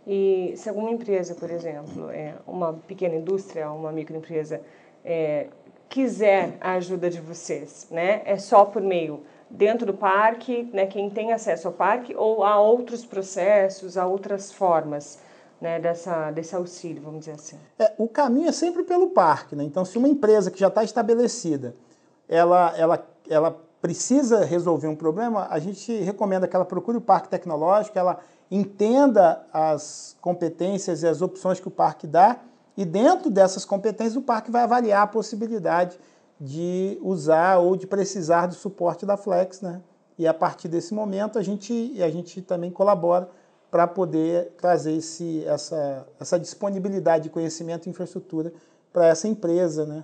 E 0.07 0.55
se 0.57 0.69
alguma 0.69 0.91
empresa, 0.91 1.35
por 1.35 1.51
exemplo, 1.51 2.11
é, 2.11 2.35
uma 2.47 2.73
pequena 2.73 3.17
indústria, 3.17 3.71
uma 3.71 3.91
microempresa, 3.91 4.61
é, 5.05 5.49
quiser 5.89 6.57
a 6.61 6.75
ajuda 6.75 7.11
de 7.11 7.21
vocês, 7.21 7.89
né, 7.91 8.23
é 8.25 8.39
só 8.39 8.65
por 8.65 8.81
meio 8.81 9.23
dentro 9.51 9.87
do 9.87 9.95
parque, 9.95 10.69
né, 10.73 10.87
quem 10.87 11.11
tem 11.11 11.33
acesso 11.33 11.69
ao 11.69 11.75
parque, 11.75 12.15
ou 12.15 12.45
há 12.45 12.61
outros 12.61 13.05
processos, 13.05 13.97
há 13.97 14.07
outras 14.07 14.53
formas 14.53 15.19
né, 15.61 15.81
dessa, 15.81 16.31
desse 16.31 16.55
auxílio, 16.55 17.03
vamos 17.03 17.21
dizer 17.21 17.33
assim? 17.33 17.59
É, 17.79 17.93
o 17.99 18.09
caminho 18.09 18.49
é 18.49 18.53
sempre 18.53 18.83
pelo 18.85 19.09
parque. 19.11 19.57
Né? 19.57 19.65
Então, 19.65 19.85
se 19.85 19.97
uma 19.97 20.09
empresa 20.09 20.51
que 20.51 20.59
já 20.59 20.69
está 20.69 20.85
estabelecida, 20.85 21.75
ela, 22.29 22.75
ela, 22.77 23.07
ela 23.29 23.61
precisa 23.81 24.45
resolver 24.45 24.89
um 24.89 24.97
problema, 24.97 25.47
a 25.51 25.59
gente 25.59 25.93
recomenda 25.99 26.47
que 26.49 26.57
ela 26.57 26.65
procure 26.65 26.99
o 26.99 27.01
parque 27.01 27.29
tecnológico, 27.29 27.99
ela 27.99 28.19
entenda 28.51 29.45
as 29.53 30.17
competências 30.21 31.03
e 31.03 31.07
as 31.07 31.23
opções 31.23 31.61
que 31.61 31.69
o 31.69 31.71
parque 31.71 32.07
dá, 32.07 32.39
e 32.77 32.85
dentro 32.85 33.31
dessas 33.31 33.65
competências 33.65 34.17
o 34.17 34.23
parque 34.23 34.51
vai 34.51 34.63
avaliar 34.63 35.03
a 35.03 35.07
possibilidade 35.07 35.99
de 36.39 36.99
usar 37.01 37.59
ou 37.59 37.77
de 37.77 37.87
precisar 37.87 38.47
do 38.47 38.55
suporte 38.55 39.07
da 39.07 39.17
Flex, 39.17 39.63
né? 39.63 39.81
e 40.19 40.27
a 40.27 40.35
partir 40.35 40.69
desse 40.69 40.95
momento 40.95 41.39
a 41.39 41.43
gente, 41.43 42.01
a 42.03 42.11
gente 42.11 42.43
também 42.43 42.71
colabora 42.71 43.29
para 43.77 43.87
poder 43.87 44.55
trazer 44.57 44.97
esse, 44.97 45.45
essa, 45.45 46.07
essa 46.19 46.41
disponibilidade 46.41 47.25
de 47.25 47.29
conhecimento 47.29 47.85
e 47.87 47.91
infraestrutura 47.91 48.51
para 48.91 49.05
essa 49.05 49.29
empresa. 49.29 49.85
Né? 49.85 50.03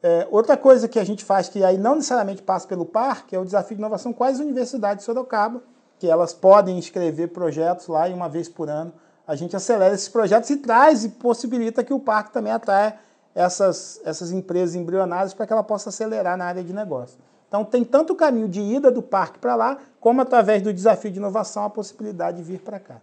É, 0.00 0.28
outra 0.30 0.56
coisa 0.56 0.86
que 0.86 0.96
a 0.96 1.02
gente 1.02 1.24
faz, 1.24 1.48
que 1.48 1.64
aí 1.64 1.76
não 1.76 1.96
necessariamente 1.96 2.40
passa 2.40 2.68
pelo 2.68 2.86
parque, 2.86 3.34
é 3.34 3.38
o 3.40 3.44
desafio 3.44 3.76
de 3.76 3.80
inovação 3.80 4.12
com 4.12 4.22
as 4.22 4.38
universidades 4.38 4.98
de 4.98 5.06
Sorocaba, 5.06 5.60
que 5.98 6.06
elas 6.06 6.32
podem 6.32 6.78
inscrever 6.78 7.32
projetos 7.32 7.88
lá 7.88 8.08
e 8.08 8.14
uma 8.14 8.28
vez 8.28 8.48
por 8.48 8.70
ano 8.70 8.92
a 9.26 9.34
gente 9.34 9.56
acelera 9.56 9.92
esses 9.92 10.08
projetos 10.08 10.48
e 10.50 10.58
traz 10.58 11.02
e 11.02 11.08
possibilita 11.08 11.82
que 11.82 11.92
o 11.92 11.98
parque 11.98 12.32
também 12.32 12.52
atraia 12.52 12.96
essas, 13.34 14.00
essas 14.04 14.30
empresas 14.30 14.76
embrionárias 14.76 15.34
para 15.34 15.48
que 15.48 15.52
ela 15.52 15.64
possa 15.64 15.88
acelerar 15.88 16.36
na 16.36 16.44
área 16.44 16.62
de 16.62 16.72
negócio. 16.72 17.18
Então 17.50 17.64
tem 17.64 17.82
tanto 17.82 18.12
o 18.12 18.16
caminho 18.16 18.48
de 18.48 18.60
ida 18.60 18.92
do 18.92 19.02
parque 19.02 19.40
para 19.40 19.56
lá, 19.56 19.78
como 19.98 20.20
através 20.20 20.62
do 20.62 20.72
desafio 20.72 21.10
de 21.10 21.18
inovação 21.18 21.64
a 21.64 21.70
possibilidade 21.70 22.36
de 22.36 22.44
vir 22.44 22.60
para 22.60 22.78
cá. 22.78 23.00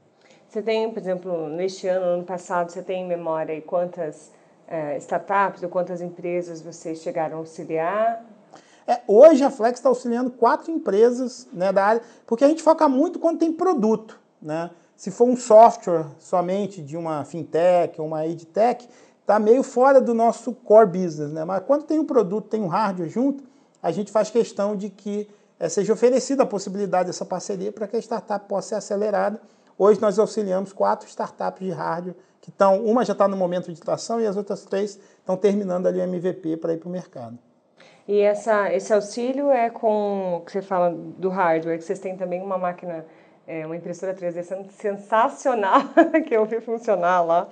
Você 0.48 0.62
tem, 0.62 0.90
por 0.90 1.00
exemplo, 1.00 1.50
neste 1.50 1.86
ano, 1.90 2.06
ano 2.06 2.24
passado, 2.24 2.72
você 2.72 2.82
tem 2.82 3.04
em 3.04 3.08
memória 3.08 3.54
aí 3.54 3.62
quantas 3.62 4.32
é, 4.66 4.96
startups 5.00 5.62
ou 5.64 5.70
quantas 5.70 6.02
empresas 6.02 6.62
vocês 6.62 7.00
chegaram 7.00 7.36
a 7.36 7.40
auxiliar? 7.40 8.24
É, 8.88 9.02
hoje 9.06 9.44
a 9.44 9.52
Flex 9.52 9.80
está 9.80 9.90
auxiliando 9.90 10.32
quatro 10.32 10.72
empresas 10.72 11.46
né, 11.52 11.74
da 11.74 11.84
área, 11.84 12.02
porque 12.26 12.46
a 12.46 12.48
gente 12.48 12.64
foca 12.64 12.88
muito 12.88 13.20
quando 13.20 13.40
tem 13.40 13.52
produto. 13.52 14.18
Né? 14.42 14.70
Se 14.96 15.12
for 15.12 15.28
um 15.28 15.36
software 15.36 16.06
somente 16.20 16.82
de 16.82 16.96
uma 16.96 17.26
fintech 17.26 18.00
ou 18.00 18.08
uma 18.08 18.26
edtech, 18.26 18.88
está 19.20 19.38
meio 19.40 19.62
fora 19.62 20.00
do 20.00 20.14
nosso 20.14 20.54
core 20.54 20.88
business. 20.88 21.34
Né? 21.34 21.44
Mas 21.44 21.64
quando 21.66 21.84
tem 21.84 22.00
um 22.00 22.06
produto, 22.06 22.48
tem 22.48 22.62
um 22.62 22.68
hardware 22.68 23.10
junto, 23.10 23.44
a 23.82 23.92
gente 23.92 24.12
faz 24.12 24.30
questão 24.30 24.76
de 24.76 24.90
que 24.90 25.28
é, 25.60 25.70
seja 25.70 25.94
oferecida 25.94 26.44
a 26.44 26.46
possibilidade 26.46 27.08
dessa 27.08 27.26
parceria 27.26 27.72
para 27.72 27.88
que 27.88 27.96
a 27.96 28.00
startup 28.00 28.48
possa 28.48 28.70
ser 28.70 28.76
acelerada. 28.76 29.42
Hoje 29.78 30.02
nós 30.02 30.18
auxiliamos 30.20 30.74
quatro 30.74 31.08
startups 31.08 31.66
de 31.66 31.72
hardware 31.72 32.16
que 32.42 32.50
estão, 32.50 32.84
uma 32.86 33.04
já 33.04 33.14
está 33.14 33.28
no 33.28 33.36
momento 33.36 33.74
de 33.74 33.80
tração 33.80 34.22
e 34.22 34.26
as 34.26 34.38
outras 34.38 34.64
três 34.64 35.00
estão 35.20 35.36
terminando 35.36 35.88
ali 35.88 36.00
o 36.00 36.04
MVP 36.04 36.58
para 36.58 36.74
ir 36.74 36.78
para 36.78 36.88
o 36.88 36.92
mercado. 36.92 37.38
E 38.08 38.22
essa, 38.22 38.74
esse 38.74 38.94
auxílio 38.94 39.52
é 39.52 39.70
com, 39.70 40.42
que 40.46 40.52
você 40.54 40.62
fala 40.62 40.92
do 40.92 41.30
hardware, 41.30 41.78
que 41.78 41.84
vocês 41.84 42.00
têm 42.00 42.16
também 42.16 42.42
uma 42.42 42.58
máquina, 42.58 43.06
é, 43.46 43.66
uma 43.66 43.76
impressora 43.76 44.14
3D 44.14 44.44
sensacional 44.72 45.82
que 46.26 46.36
eu 46.36 46.46
vi 46.46 46.62
funcionar 46.62 47.22
lá. 47.22 47.50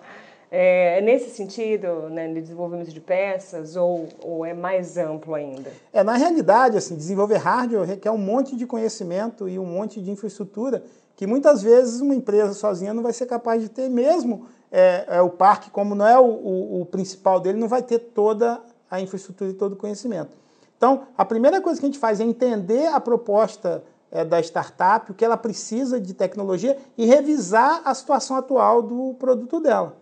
É, 0.52 1.02
nesse 1.02 1.32
sentido, 1.32 2.10
né, 2.10 2.28
de 2.32 2.42
desenvolvimento 2.42 2.92
de 2.92 3.02
peças, 3.02 3.76
ou, 3.76 4.08
ou 4.22 4.46
é 4.46 4.54
mais 4.54 4.98
amplo 4.98 5.34
ainda? 5.34 5.72
É, 5.92 6.04
na 6.04 6.16
realidade, 6.16 6.78
assim, 6.78 6.96
desenvolver 6.96 7.38
hardware 7.38 7.88
requer 7.88 8.12
um 8.12 8.18
monte 8.18 8.56
de 8.56 8.66
conhecimento 8.66 9.50
e 9.50 9.58
um 9.58 9.66
monte 9.66 10.02
de 10.02 10.12
infraestrutura 10.12 10.84
que 11.16 11.26
muitas 11.26 11.62
vezes 11.62 12.02
uma 12.02 12.14
empresa 12.14 12.54
sozinha 12.54 12.94
não 12.94 13.02
vai 13.02 13.14
ser 13.14 13.26
capaz 13.26 13.62
de 13.62 13.70
ter, 13.70 13.90
mesmo 13.90 14.48
é, 14.72 15.06
é 15.08 15.22
o 15.22 15.30
parque, 15.30 15.70
como 15.70 15.96
não 15.96 16.08
é 16.08 16.20
o, 16.20 16.26
o, 16.26 16.82
o 16.82 16.86
principal 16.86 17.40
dele, 17.40 17.58
não 17.58 17.68
vai 17.68 17.82
ter 17.82 18.00
toda 18.00 18.62
a 18.92 19.00
infraestrutura 19.00 19.50
e 19.50 19.54
todo 19.54 19.74
o 19.74 19.76
conhecimento. 19.78 20.36
Então, 20.78 21.04
a 21.18 21.24
primeira 21.24 21.62
coisa 21.62 21.80
que 21.80 21.86
a 21.86 21.90
gente 21.90 22.00
faz 22.00 22.20
é 22.20 22.24
entender 22.24 22.88
a 22.88 23.00
proposta 23.00 23.84
é, 24.12 24.24
da 24.26 24.40
startup, 24.40 25.12
o 25.12 25.14
que 25.14 25.24
ela 25.24 25.38
precisa 25.38 26.00
de 26.00 26.14
tecnologia 26.14 26.78
e 26.98 27.06
revisar 27.06 27.82
a 27.86 27.94
situação 27.94 28.36
atual 28.36 28.82
do 28.82 29.16
produto 29.18 29.60
dela. 29.60 29.96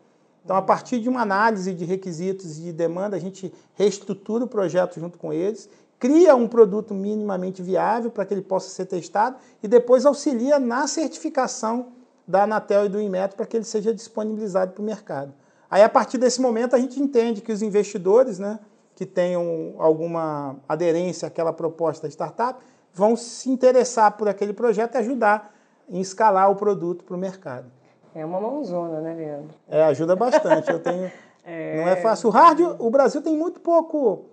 Então, 0.44 0.56
a 0.56 0.62
partir 0.62 1.00
de 1.00 1.08
uma 1.08 1.22
análise 1.22 1.74
de 1.74 1.86
requisitos 1.86 2.60
e 2.60 2.64
de 2.64 2.74
demanda, 2.74 3.16
a 3.16 3.20
gente 3.20 3.54
reestrutura 3.76 4.44
o 4.44 4.48
projeto 4.48 5.00
junto 5.00 5.18
com 5.18 5.32
eles, 5.32 5.70
cria 5.98 6.36
um 6.36 6.48
produto 6.48 6.94
minimamente 6.94 7.62
viável 7.62 8.12
para 8.12 8.26
que 8.26 8.34
ele 8.34 8.42
possa 8.42 8.70
ser 8.70 8.86
testado 8.86 9.38
e 9.62 9.70
depois 9.70 10.06
auxilia 10.06 10.60
na 10.60 10.86
certificação 10.86 11.94
da 12.28 12.44
Anatel 12.44 12.86
e 12.86 12.90
do 12.90 13.00
Inmetro 13.00 13.38
para 13.38 13.46
que 13.46 13.56
ele 13.56 13.64
seja 13.64 13.94
disponibilizado 13.94 14.74
para 14.74 14.82
o 14.82 14.86
mercado. 14.86 15.34
Aí, 15.72 15.82
a 15.82 15.90
partir 15.90 16.18
desse 16.18 16.42
momento, 16.42 16.76
a 16.76 16.80
gente 16.80 17.02
entende 17.02 17.42
que 17.42 17.52
os 17.52 17.62
investidores 17.62 18.38
né, 18.38 18.60
que 18.96 19.06
tenham 19.06 19.76
alguma 19.80 20.58
aderência 20.68 21.28
àquela 21.28 21.54
proposta 21.54 22.06
da 22.06 22.12
startup 22.12 22.60
vão 22.94 23.16
se 23.16 23.50
interessar 23.50 24.12
por 24.18 24.28
aquele 24.28 24.54
projeto 24.54 24.96
e 24.96 24.98
ajudar 24.98 25.54
em 25.90 26.00
escalar 26.00 26.52
o 26.52 26.56
produto 26.56 27.04
para 27.04 27.16
o 27.16 27.20
mercado. 27.20 27.72
É 28.16 28.26
uma 28.26 28.40
mãozona, 28.40 29.02
né, 29.02 29.14
Leandro? 29.14 29.56
É, 29.68 29.84
ajuda 29.84 30.16
bastante. 30.16 30.72
Eu 30.72 30.80
tenho. 30.80 31.12
é... 31.44 31.78
Não 31.78 31.88
é 31.88 31.96
fácil. 31.98 32.30
O 32.30 32.32
hard, 32.32 32.60
o 32.80 32.90
Brasil 32.90 33.22
tem 33.22 33.36
muito 33.36 33.60
pouco, 33.60 34.26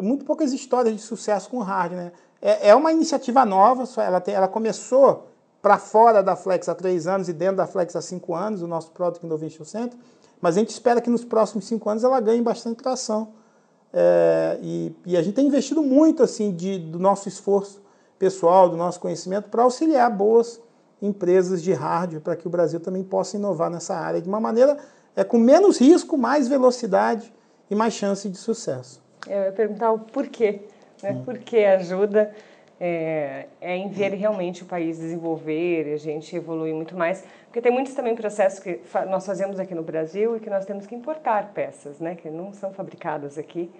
muito 0.00 0.24
poucas 0.24 0.52
histórias 0.52 0.94
de 0.94 1.00
sucesso 1.00 1.50
com 1.50 1.58
o 1.58 1.62
hard, 1.62 1.92
né? 1.92 2.12
É, 2.40 2.68
é 2.68 2.74
uma 2.74 2.92
iniciativa 2.92 3.44
nova, 3.44 3.84
ela, 4.02 4.20
tem, 4.20 4.34
ela 4.34 4.46
começou 4.46 5.28
para 5.62 5.78
fora 5.78 6.22
da 6.22 6.36
Flex 6.36 6.68
há 6.68 6.74
três 6.74 7.06
anos 7.06 7.26
e 7.26 7.32
dentro 7.32 7.56
da 7.56 7.66
Flex 7.66 7.96
há 7.96 8.02
cinco 8.02 8.34
anos, 8.34 8.60
o 8.60 8.66
nosso 8.66 8.90
Product 8.90 9.24
Innovation 9.24 9.64
Center, 9.64 9.98
mas 10.38 10.58
a 10.58 10.60
gente 10.60 10.68
espera 10.68 11.00
que 11.00 11.08
nos 11.08 11.24
próximos 11.24 11.64
cinco 11.66 11.88
anos 11.88 12.04
ela 12.04 12.20
ganhe 12.20 12.42
bastante 12.42 12.82
tração. 12.82 13.28
É, 13.90 14.58
e, 14.60 14.94
e, 15.06 15.16
a 15.16 15.22
gente 15.22 15.34
tem 15.34 15.46
investido 15.46 15.80
muito 15.80 16.22
assim 16.22 16.52
de, 16.52 16.78
do 16.78 16.98
nosso 16.98 17.28
esforço 17.28 17.80
pessoal, 18.18 18.68
do 18.68 18.76
nosso 18.76 19.00
conhecimento 19.00 19.48
para 19.48 19.62
auxiliar 19.62 20.10
boas 20.10 20.60
empresas 21.06 21.62
de 21.62 21.72
hardware 21.72 22.20
para 22.20 22.36
que 22.36 22.46
o 22.46 22.50
Brasil 22.50 22.80
também 22.80 23.02
possa 23.02 23.36
inovar 23.36 23.70
nessa 23.70 23.94
área 23.94 24.20
de 24.20 24.28
uma 24.28 24.40
maneira 24.40 24.78
é, 25.14 25.22
com 25.22 25.38
menos 25.38 25.78
risco, 25.78 26.16
mais 26.16 26.48
velocidade 26.48 27.32
e 27.70 27.74
mais 27.74 27.94
chance 27.94 28.28
de 28.28 28.36
sucesso. 28.36 29.02
Eu 29.26 29.44
ia 29.44 29.52
perguntar 29.52 29.92
o 29.92 29.98
porquê, 29.98 30.62
né? 31.02 31.12
Hum. 31.12 31.24
Por 31.24 31.38
que 31.38 31.58
ajuda 31.58 32.32
é, 32.80 33.46
é, 33.60 33.76
em 33.76 33.88
ver 33.88 34.12
realmente 34.14 34.62
o 34.62 34.66
país 34.66 34.98
desenvolver 34.98 35.92
a 35.92 35.96
gente 35.96 36.34
evoluir 36.34 36.74
muito 36.74 36.96
mais, 36.96 37.24
porque 37.46 37.60
tem 37.60 37.70
muitos 37.70 37.94
também 37.94 38.14
processos 38.14 38.58
que 38.58 38.80
nós 39.08 39.24
fazemos 39.24 39.60
aqui 39.60 39.74
no 39.74 39.82
Brasil 39.82 40.36
e 40.36 40.40
que 40.40 40.50
nós 40.50 40.64
temos 40.64 40.86
que 40.86 40.94
importar 40.94 41.52
peças, 41.54 42.00
né? 42.00 42.14
Que 42.14 42.28
não 42.30 42.52
são 42.52 42.72
fabricadas 42.72 43.38
aqui. 43.38 43.70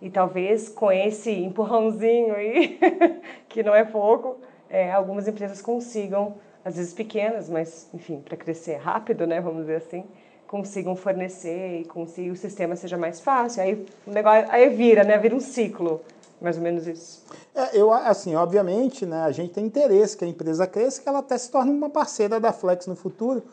E 0.00 0.10
talvez 0.10 0.68
com 0.68 0.90
esse 0.90 1.30
empurrãozinho 1.30 2.34
aí, 2.34 2.78
que 3.48 3.62
não 3.62 3.74
é 3.74 3.84
pouco, 3.84 4.36
é, 4.68 4.90
algumas 4.90 5.28
empresas 5.28 5.62
consigam 5.62 6.34
às 6.64 6.76
vezes 6.76 6.92
pequenas, 6.92 7.48
mas 7.48 7.88
enfim, 7.92 8.20
para 8.20 8.36
crescer 8.36 8.76
rápido, 8.76 9.26
né, 9.26 9.40
vamos 9.40 9.62
dizer 9.62 9.76
assim, 9.76 10.04
consigam 10.46 10.94
fornecer 10.94 11.80
e 11.80 11.84
consigam 11.84 12.34
o 12.34 12.36
sistema 12.36 12.76
seja 12.76 12.98
mais 12.98 13.20
fácil. 13.20 13.62
Aí 13.62 13.86
o 14.06 14.10
negócio 14.10 14.50
aí 14.50 14.68
vira, 14.68 15.02
né, 15.02 15.16
vira 15.18 15.34
um 15.34 15.40
ciclo. 15.40 16.00
Mais 16.40 16.56
ou 16.56 16.62
menos 16.62 16.88
isso. 16.88 17.22
É, 17.54 17.78
eu, 17.78 17.92
assim, 17.92 18.34
obviamente, 18.34 19.06
né, 19.06 19.22
a 19.22 19.30
gente 19.30 19.52
tem 19.52 19.64
interesse 19.64 20.16
que 20.16 20.24
a 20.24 20.28
empresa 20.28 20.66
cresça, 20.66 21.00
que 21.00 21.08
ela 21.08 21.20
até 21.20 21.38
se 21.38 21.48
torne 21.48 21.70
uma 21.70 21.88
parceira 21.88 22.40
da 22.40 22.52
Flex 22.52 22.88
no 22.88 22.96
futuro, 22.96 23.44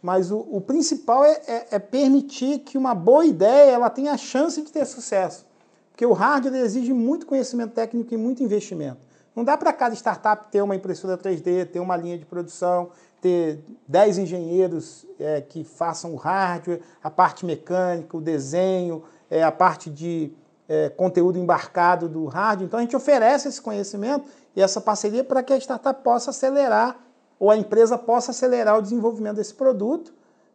mas 0.00 0.30
o, 0.30 0.46
o 0.50 0.60
principal 0.60 1.24
é, 1.24 1.40
é, 1.46 1.66
é, 1.72 1.78
permitir 1.78 2.60
que 2.60 2.78
uma 2.78 2.94
boa 2.94 3.26
ideia 3.26 3.72
ela 3.72 3.90
tenha 3.90 4.12
a 4.12 4.16
chance 4.16 4.62
de 4.62 4.72
ter 4.72 4.86
sucesso. 4.86 5.44
Porque 5.90 6.06
o 6.06 6.14
hardware 6.14 6.62
exige 6.62 6.92
muito 6.94 7.26
conhecimento 7.26 7.72
técnico 7.72 8.14
e 8.14 8.16
muito 8.16 8.42
investimento. 8.42 9.07
Não 9.38 9.44
dá 9.44 9.56
para 9.56 9.72
cada 9.72 9.94
startup 9.94 10.50
ter 10.50 10.60
uma 10.62 10.74
impressora 10.74 11.16
3D, 11.16 11.66
ter 11.66 11.78
uma 11.78 11.96
linha 11.96 12.18
de 12.18 12.26
produção, 12.26 12.90
ter 13.20 13.64
10 13.86 14.18
engenheiros 14.18 15.06
é, 15.16 15.40
que 15.40 15.62
façam 15.62 16.12
o 16.12 16.16
hardware, 16.16 16.80
a 17.00 17.08
parte 17.08 17.46
mecânica, 17.46 18.16
o 18.16 18.20
desenho, 18.20 19.04
é, 19.30 19.44
a 19.44 19.52
parte 19.52 19.90
de 19.90 20.32
é, 20.68 20.88
conteúdo 20.88 21.38
embarcado 21.38 22.08
do 22.08 22.26
hardware. 22.26 22.66
Então 22.66 22.80
a 22.80 22.82
gente 22.82 22.96
oferece 22.96 23.46
esse 23.46 23.62
conhecimento 23.62 24.28
e 24.56 24.60
essa 24.60 24.80
parceria 24.80 25.22
para 25.22 25.40
que 25.40 25.52
a 25.52 25.56
startup 25.56 26.02
possa 26.02 26.30
acelerar 26.30 26.98
ou 27.38 27.48
a 27.48 27.56
empresa 27.56 27.96
possa 27.96 28.32
acelerar 28.32 28.76
o 28.76 28.82
desenvolvimento 28.82 29.36
desse 29.36 29.54
produto 29.54 30.12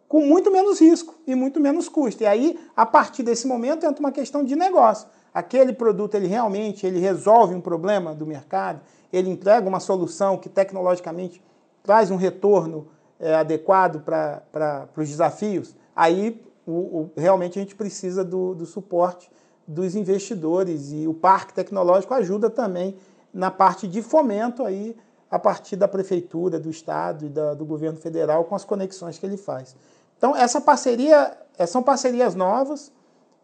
com 0.09 0.25
muito 0.25 0.51
menos 0.51 0.81
risco 0.81 1.15
e 1.25 1.33
muito 1.35 1.57
menos 1.57 1.87
custo. 1.87 2.21
E 2.21 2.25
aí, 2.25 2.59
a 2.75 2.85
partir 2.85 3.23
desse 3.23 3.47
momento, 3.47 3.85
entra 3.85 4.01
uma 4.01 4.11
questão 4.11 4.43
de 4.43 4.57
negócio 4.57 5.07
aquele 5.33 5.73
produto 5.73 6.15
ele 6.15 6.27
realmente 6.27 6.85
ele 6.85 6.99
resolve 6.99 7.55
um 7.55 7.61
problema 7.61 8.13
do 8.13 8.25
mercado, 8.25 8.81
ele 9.11 9.29
entrega 9.29 9.67
uma 9.67 9.79
solução 9.79 10.37
que 10.37 10.49
tecnologicamente 10.49 11.43
traz 11.81 12.11
um 12.11 12.15
retorno 12.15 12.87
é, 13.19 13.35
adequado 13.35 14.01
para 14.01 14.87
os 14.95 15.09
desafios, 15.09 15.75
aí 15.95 16.43
o, 16.65 16.71
o, 16.71 17.11
realmente 17.17 17.59
a 17.59 17.61
gente 17.61 17.75
precisa 17.75 18.23
do, 18.23 18.53
do 18.53 18.65
suporte 18.65 19.29
dos 19.67 19.95
investidores 19.95 20.91
e 20.91 21.07
o 21.07 21.13
parque 21.13 21.53
tecnológico 21.53 22.13
ajuda 22.13 22.49
também 22.49 22.95
na 23.33 23.49
parte 23.49 23.87
de 23.87 24.01
fomento 24.01 24.63
aí 24.63 24.95
a 25.31 25.39
partir 25.39 25.75
da 25.75 25.87
prefeitura, 25.87 26.59
do 26.59 26.69
estado 26.69 27.25
e 27.25 27.29
da, 27.29 27.53
do 27.53 27.65
governo 27.65 27.97
federal 27.97 28.43
com 28.43 28.55
as 28.55 28.63
conexões 28.63 29.17
que 29.17 29.25
ele 29.25 29.37
faz. 29.37 29.75
Então 30.17 30.35
essa 30.35 30.61
parceria 30.61 31.35
são 31.67 31.81
parcerias 31.81 32.35
novas 32.35 32.91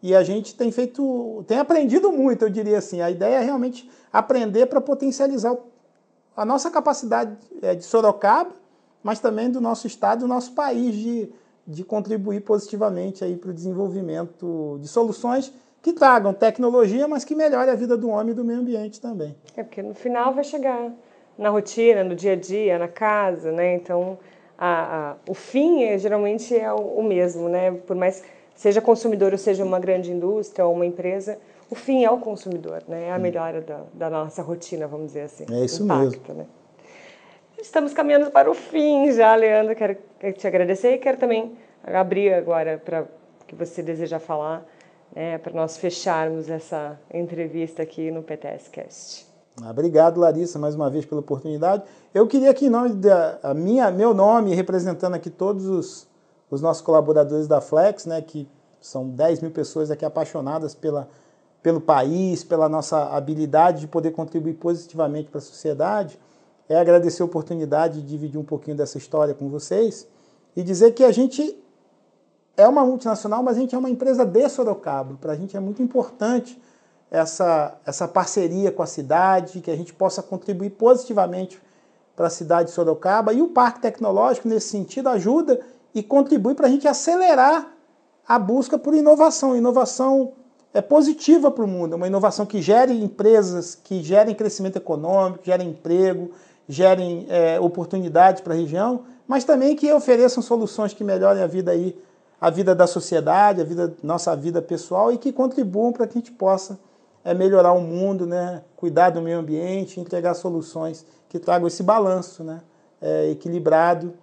e 0.02 0.14
a 0.14 0.22
gente 0.22 0.54
tem 0.54 0.70
feito, 0.72 1.44
tem 1.46 1.58
aprendido 1.58 2.10
muito, 2.10 2.44
eu 2.44 2.50
diria 2.50 2.78
assim. 2.78 3.00
A 3.00 3.10
ideia 3.10 3.36
é 3.36 3.40
realmente 3.40 3.90
aprender 4.12 4.66
para 4.66 4.80
potencializar 4.80 5.56
a 6.36 6.44
nossa 6.44 6.70
capacidade 6.70 7.36
é, 7.60 7.74
de 7.74 7.84
Sorocaba, 7.84 8.52
mas 9.02 9.20
também 9.20 9.50
do 9.50 9.60
nosso 9.60 9.86
estado, 9.86 10.20
do 10.20 10.28
nosso 10.28 10.52
país 10.52 10.94
de, 10.94 11.32
de 11.66 11.84
contribuir 11.84 12.40
positivamente 12.40 13.24
aí 13.24 13.36
para 13.36 13.50
o 13.50 13.54
desenvolvimento 13.54 14.78
de 14.80 14.88
soluções 14.88 15.52
que 15.82 15.92
tragam 15.92 16.32
tecnologia, 16.32 17.08
mas 17.08 17.24
que 17.24 17.34
melhore 17.34 17.70
a 17.70 17.74
vida 17.74 17.96
do 17.96 18.10
homem 18.10 18.32
e 18.32 18.34
do 18.34 18.44
meio 18.44 18.60
ambiente 18.60 19.00
também. 19.00 19.34
É 19.56 19.62
porque 19.62 19.82
no 19.82 19.94
final 19.94 20.34
vai 20.34 20.44
chegar 20.44 20.92
na 21.38 21.48
rotina, 21.48 22.04
no 22.04 22.14
dia 22.14 22.32
a 22.32 22.36
dia, 22.36 22.78
na 22.78 22.88
casa, 22.88 23.50
né? 23.50 23.74
Então, 23.74 24.18
a, 24.58 25.12
a, 25.12 25.16
o 25.26 25.32
fim 25.32 25.84
é, 25.84 25.96
geralmente 25.96 26.54
é 26.54 26.70
o, 26.70 26.76
o, 26.76 27.02
mesmo, 27.02 27.48
né? 27.48 27.72
Por 27.72 27.96
mais 27.96 28.22
seja 28.60 28.78
consumidor 28.82 29.32
ou 29.32 29.38
seja 29.38 29.64
uma 29.64 29.80
grande 29.80 30.12
indústria 30.12 30.66
ou 30.66 30.74
uma 30.74 30.84
empresa, 30.84 31.38
o 31.70 31.74
fim 31.74 32.04
é 32.04 32.10
o 32.10 32.18
consumidor, 32.18 32.82
né? 32.86 33.06
É 33.06 33.10
a 33.10 33.18
melhora 33.18 33.62
da, 33.62 33.80
da 33.94 34.10
nossa 34.10 34.42
rotina, 34.42 34.86
vamos 34.86 35.06
dizer 35.06 35.22
assim. 35.22 35.46
É 35.50 35.64
isso 35.64 35.82
Impacto, 35.82 36.20
mesmo. 36.28 36.34
Né? 36.34 36.46
Estamos 37.58 37.94
caminhando 37.94 38.30
para 38.30 38.50
o 38.50 38.54
fim 38.54 39.10
já, 39.12 39.34
Leandro. 39.34 39.74
Quero 39.74 39.96
te 40.36 40.46
agradecer 40.46 40.92
e 40.92 40.98
quero 40.98 41.16
também 41.16 41.56
abrir 41.82 42.34
agora 42.34 42.76
para 42.84 43.06
que 43.46 43.54
você 43.54 43.82
deseja 43.82 44.18
falar, 44.18 44.62
né, 45.16 45.38
para 45.38 45.54
nós 45.54 45.78
fecharmos 45.78 46.50
essa 46.50 47.00
entrevista 47.14 47.82
aqui 47.82 48.10
no 48.10 48.22
PTScast. 48.22 49.26
Obrigado, 49.70 50.20
Larissa, 50.20 50.58
mais 50.58 50.74
uma 50.74 50.90
vez 50.90 51.06
pela 51.06 51.22
oportunidade. 51.22 51.82
Eu 52.12 52.26
queria 52.26 52.50
aqui, 52.50 52.66
em 52.66 52.70
nome 52.70 52.90
da 52.90 53.38
a 53.42 53.54
minha, 53.54 53.90
meu 53.90 54.12
nome, 54.12 54.54
representando 54.54 55.14
aqui 55.14 55.30
todos 55.30 55.66
os, 55.66 56.09
os 56.50 56.60
nossos 56.60 56.82
colaboradores 56.82 57.46
da 57.46 57.60
Flex, 57.60 58.06
né, 58.06 58.20
que 58.20 58.48
são 58.80 59.08
10 59.08 59.40
mil 59.40 59.50
pessoas 59.50 59.90
aqui 59.90 60.04
apaixonadas 60.04 60.74
pela, 60.74 61.08
pelo 61.62 61.80
país, 61.80 62.42
pela 62.42 62.68
nossa 62.68 63.14
habilidade 63.14 63.80
de 63.80 63.86
poder 63.86 64.10
contribuir 64.10 64.54
positivamente 64.54 65.28
para 65.28 65.38
a 65.38 65.42
sociedade, 65.42 66.18
é 66.68 66.78
agradecer 66.78 67.22
a 67.22 67.24
oportunidade 67.24 68.00
de 68.00 68.06
dividir 68.06 68.38
um 68.38 68.44
pouquinho 68.44 68.76
dessa 68.76 68.96
história 68.96 69.34
com 69.34 69.48
vocês 69.48 70.06
e 70.56 70.62
dizer 70.62 70.92
que 70.92 71.04
a 71.04 71.12
gente 71.12 71.56
é 72.56 72.66
uma 72.66 72.84
multinacional, 72.84 73.42
mas 73.42 73.56
a 73.56 73.60
gente 73.60 73.74
é 73.74 73.78
uma 73.78 73.90
empresa 73.90 74.24
de 74.24 74.48
Sorocaba. 74.48 75.16
Para 75.20 75.32
a 75.32 75.36
gente 75.36 75.56
é 75.56 75.60
muito 75.60 75.82
importante 75.82 76.60
essa, 77.10 77.76
essa 77.84 78.06
parceria 78.06 78.70
com 78.70 78.82
a 78.82 78.86
cidade, 78.86 79.60
que 79.60 79.70
a 79.70 79.76
gente 79.76 79.92
possa 79.92 80.22
contribuir 80.22 80.70
positivamente 80.70 81.60
para 82.14 82.26
a 82.26 82.30
cidade 82.30 82.68
de 82.68 82.74
Sorocaba. 82.74 83.32
E 83.32 83.42
o 83.42 83.48
Parque 83.48 83.80
Tecnológico, 83.80 84.48
nesse 84.48 84.68
sentido, 84.68 85.08
ajuda 85.08 85.60
e 85.94 86.02
contribui 86.02 86.54
para 86.54 86.66
a 86.66 86.70
gente 86.70 86.86
acelerar 86.86 87.72
a 88.26 88.38
busca 88.38 88.78
por 88.78 88.94
inovação. 88.94 89.56
Inovação 89.56 90.32
é 90.72 90.80
positiva 90.80 91.50
para 91.50 91.64
o 91.64 91.68
mundo, 91.68 91.94
é 91.94 91.96
uma 91.96 92.06
inovação 92.06 92.46
que 92.46 92.62
gere 92.62 92.92
empresas, 92.92 93.74
que 93.74 94.02
gerem 94.02 94.34
crescimento 94.34 94.76
econômico, 94.76 95.44
gerem 95.44 95.70
emprego, 95.70 96.30
gerem 96.68 97.26
é, 97.28 97.58
oportunidades 97.58 98.40
para 98.40 98.54
a 98.54 98.56
região, 98.56 99.02
mas 99.26 99.42
também 99.42 99.74
que 99.74 99.92
ofereçam 99.92 100.42
soluções 100.42 100.94
que 100.94 101.02
melhorem 101.02 101.42
a 101.42 101.46
vida 101.46 101.72
aí, 101.72 101.98
a 102.40 102.48
vida 102.48 102.74
da 102.74 102.86
sociedade, 102.86 103.60
a 103.60 103.64
vida, 103.64 103.94
nossa 104.02 104.34
vida 104.36 104.62
pessoal 104.62 105.12
e 105.12 105.18
que 105.18 105.32
contribuam 105.32 105.92
para 105.92 106.06
que 106.06 106.16
a 106.16 106.20
gente 106.20 106.32
possa 106.32 106.78
é, 107.24 107.34
melhorar 107.34 107.72
o 107.72 107.80
mundo, 107.80 108.24
né, 108.24 108.62
cuidar 108.76 109.10
do 109.10 109.20
meio 109.20 109.38
ambiente, 109.38 109.98
entregar 109.98 110.34
soluções 110.34 111.04
que 111.28 111.38
tragam 111.38 111.66
esse 111.66 111.82
balanço 111.82 112.44
né, 112.44 112.60
é, 113.00 113.30
equilibrado 113.30 114.14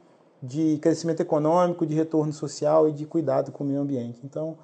de 0.41 0.77
crescimento 0.79 1.21
econômico, 1.21 1.85
de 1.85 1.95
retorno 1.95 2.31
social 2.31 2.87
e 2.87 2.91
de 2.91 3.05
cuidado 3.05 3.51
com 3.51 3.63
o 3.63 3.67
meio 3.67 3.81
ambiente. 3.81 4.19
Então, 4.23 4.57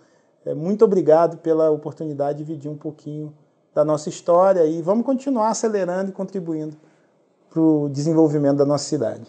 é, 0.45 0.53
muito 0.53 0.85
obrigado 0.85 1.37
pela 1.37 1.71
oportunidade 1.71 2.39
de 2.39 2.45
dividir 2.45 2.69
um 2.69 2.77
pouquinho 2.77 3.33
da 3.73 3.83
nossa 3.83 4.09
história 4.09 4.65
e 4.65 4.81
vamos 4.81 5.05
continuar 5.05 5.49
acelerando 5.49 6.09
e 6.09 6.13
contribuindo 6.13 6.75
para 7.49 7.61
o 7.61 7.89
desenvolvimento 7.89 8.57
da 8.57 8.65
nossa 8.65 8.85
cidade. 8.85 9.25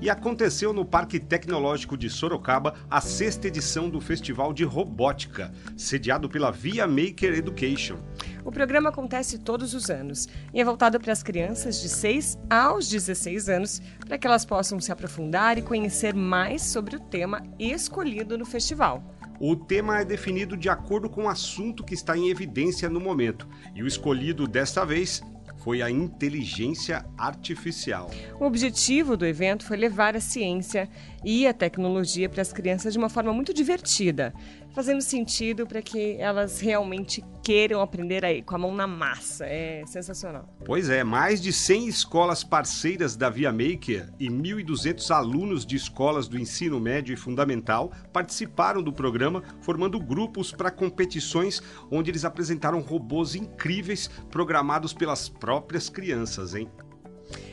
E 0.00 0.08
aconteceu 0.08 0.72
no 0.72 0.84
Parque 0.84 1.18
Tecnológico 1.18 1.96
de 1.96 2.08
Sorocaba 2.08 2.74
a 2.88 3.00
sexta 3.00 3.48
edição 3.48 3.90
do 3.90 4.00
Festival 4.00 4.52
de 4.52 4.62
Robótica, 4.62 5.52
sediado 5.76 6.28
pela 6.28 6.52
Via 6.52 6.86
Maker 6.86 7.34
Education. 7.34 7.98
O 8.44 8.52
programa 8.52 8.90
acontece 8.90 9.38
todos 9.38 9.74
os 9.74 9.90
anos 9.90 10.28
e 10.54 10.60
é 10.60 10.64
voltado 10.64 11.00
para 11.00 11.12
as 11.12 11.24
crianças 11.24 11.82
de 11.82 11.88
6 11.88 12.38
aos 12.48 12.88
16 12.88 13.48
anos, 13.48 13.82
para 14.06 14.16
que 14.16 14.26
elas 14.26 14.44
possam 14.44 14.78
se 14.78 14.92
aprofundar 14.92 15.58
e 15.58 15.62
conhecer 15.62 16.14
mais 16.14 16.62
sobre 16.62 16.94
o 16.94 17.00
tema 17.00 17.42
escolhido 17.58 18.38
no 18.38 18.46
festival. 18.46 19.02
O 19.40 19.56
tema 19.56 19.98
é 19.98 20.04
definido 20.04 20.56
de 20.56 20.68
acordo 20.68 21.10
com 21.10 21.24
o 21.24 21.28
assunto 21.28 21.82
que 21.84 21.94
está 21.94 22.16
em 22.16 22.28
evidência 22.28 22.88
no 22.88 23.00
momento, 23.00 23.48
e 23.74 23.82
o 23.82 23.86
escolhido 23.86 24.46
desta 24.46 24.84
vez 24.84 25.22
foi 25.68 25.82
a 25.82 25.90
inteligência 25.90 27.04
artificial. 27.18 28.10
O 28.40 28.46
objetivo 28.46 29.18
do 29.18 29.26
evento 29.26 29.66
foi 29.66 29.76
levar 29.76 30.16
a 30.16 30.20
ciência 30.20 30.88
e 31.22 31.46
a 31.46 31.52
tecnologia 31.52 32.26
para 32.26 32.40
as 32.40 32.50
crianças 32.50 32.94
de 32.94 32.98
uma 32.98 33.10
forma 33.10 33.34
muito 33.34 33.52
divertida, 33.52 34.32
fazendo 34.74 35.00
sentido 35.00 35.66
para 35.66 35.82
que 35.82 36.16
elas 36.18 36.60
realmente 36.60 37.24
queiram 37.42 37.80
aprender 37.80 38.24
aí, 38.24 38.42
com 38.42 38.54
a 38.54 38.58
mão 38.58 38.74
na 38.74 38.86
massa. 38.86 39.46
É 39.46 39.82
sensacional. 39.86 40.46
Pois 40.64 40.90
é, 40.90 41.02
mais 41.02 41.40
de 41.40 41.52
100 41.52 41.88
escolas 41.88 42.44
parceiras 42.44 43.16
da 43.16 43.30
Via 43.30 43.50
Maker 43.50 44.12
e 44.18 44.28
1.200 44.28 45.10
alunos 45.10 45.64
de 45.64 45.76
escolas 45.76 46.28
do 46.28 46.38
ensino 46.38 46.78
médio 46.78 47.14
e 47.14 47.16
fundamental 47.16 47.90
participaram 48.12 48.82
do 48.82 48.92
programa, 48.92 49.42
formando 49.60 49.98
grupos 49.98 50.52
para 50.52 50.70
competições 50.70 51.62
onde 51.90 52.10
eles 52.10 52.24
apresentaram 52.24 52.80
robôs 52.80 53.34
incríveis 53.34 54.08
programados 54.30 54.92
pelas 54.92 55.28
próprias 55.28 55.88
crianças, 55.88 56.54
hein? 56.54 56.68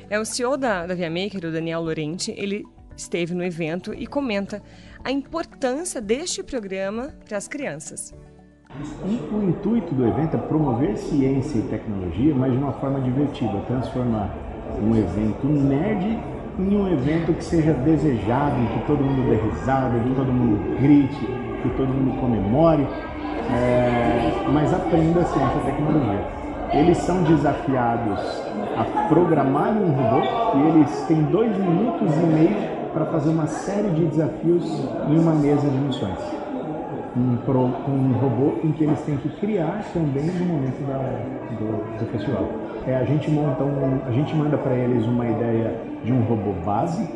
É 0.10 0.20
o 0.20 0.26
CEO 0.26 0.56
da, 0.56 0.86
da 0.86 0.94
Via 0.94 1.10
Maker, 1.10 1.46
o 1.46 1.52
Daniel 1.52 1.82
Lorente, 1.82 2.34
ele 2.38 2.64
esteve 2.96 3.34
no 3.34 3.44
evento 3.44 3.94
e 3.94 4.08
comenta 4.08 4.62
a 5.04 5.12
importância 5.12 6.02
deste 6.02 6.42
programa 6.42 7.14
para 7.28 7.38
as 7.38 7.48
crianças. 7.48 8.14
O, 9.06 9.42
intuito 9.44 9.96
do 9.96 10.06
evento 10.06 10.36
é 10.36 10.40
promover 10.40 10.98
ciência 10.98 11.60
e 11.60 11.62
tecnologia, 11.64 12.36
mas 12.36 12.52
de 12.52 12.58
uma 12.58 12.74
forma 12.74 13.00
divertida, 13.00 13.62
transformar 13.68 14.36
um 14.82 14.96
evento 14.96 15.48
nerd 15.48 16.20
em 16.60 16.76
um 16.76 16.92
evento 16.92 17.34
que 17.34 17.44
seja 17.44 17.74
desejado, 17.74 18.56
que 18.74 18.86
todo 18.86 19.04
mundo 19.04 19.30
dê 19.30 19.36
risada, 19.36 19.98
que 20.00 20.16
todo 20.16 20.32
mundo 20.32 20.80
grite, 20.82 21.26
que 21.62 21.70
todo 21.78 21.88
mundo 21.88 22.20
comemore, 22.20 22.86
é, 23.54 24.50
mas 24.52 24.74
aprenda 24.74 25.24
ciência 25.24 25.58
e 25.58 25.66
tecnologia. 25.66 26.26
Eles 26.74 26.98
são 26.98 27.24
desafiados 27.24 28.20
a 28.76 29.08
programar 29.08 29.72
um 29.72 29.92
robô 29.92 30.58
e 30.58 30.70
eles 30.70 31.06
têm 31.08 31.24
dois 31.24 31.56
minutos 31.58 32.14
e 32.14 32.26
meio 32.26 32.85
para 32.96 33.06
fazer 33.08 33.30
uma 33.30 33.46
série 33.46 33.90
de 33.90 34.06
desafios 34.06 34.64
em 35.10 35.20
uma 35.20 35.34
mesa 35.34 35.68
de 35.70 35.78
missões. 35.78 36.18
Um, 37.18 37.36
pro, 37.46 37.60
um 37.60 38.14
robô 38.14 38.54
em 38.64 38.72
que 38.72 38.86
eles 38.86 39.00
têm 39.02 39.18
que 39.18 39.30
criar 39.38 39.84
também 39.94 40.24
no 40.24 40.46
momento 40.46 40.82
da, 40.88 40.98
do, 41.58 42.00
do, 42.00 42.12
festival. 42.12 42.50
É, 42.88 42.96
a 42.96 43.04
gente 43.04 43.30
monta 43.30 43.64
um, 43.64 44.00
a 44.08 44.12
gente 44.12 44.34
manda 44.34 44.58
para 44.58 44.74
eles 44.74 45.06
uma 45.06 45.28
ideia 45.28 45.76
de 46.06 46.12
um 46.12 46.22
robô 46.22 46.54
base 46.66 47.08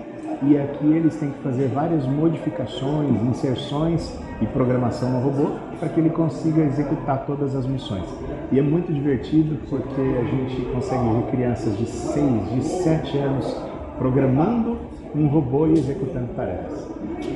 e 0.44 0.58
aqui 0.58 0.86
eles 0.86 1.16
têm 1.16 1.32
que 1.32 1.40
fazer 1.40 1.68
várias 1.68 2.06
modificações, 2.06 3.22
inserções 3.24 4.18
e 4.42 4.46
programação 4.48 5.10
no 5.10 5.20
robô 5.20 5.52
para 5.80 5.88
que 5.90 6.00
ele 6.00 6.10
consiga 6.10 6.62
executar 6.62 7.26
todas 7.26 7.56
as 7.56 7.66
missões. 7.66 8.06
E 8.52 8.60
é 8.60 8.62
muito 8.62 8.92
divertido 8.92 9.58
porque 9.70 10.02
a 10.02 10.24
gente 10.24 10.62
consegue 10.74 11.04
ver 11.10 11.32
crianças 11.32 11.78
de 11.78 11.86
6, 11.86 12.52
de 12.52 12.64
7 12.64 13.18
anos 13.18 13.70
programando 13.98 14.89
um 15.16 15.28
robô 15.28 15.68
e 15.68 15.74
executando 15.74 16.28
tarefas. 16.36 16.88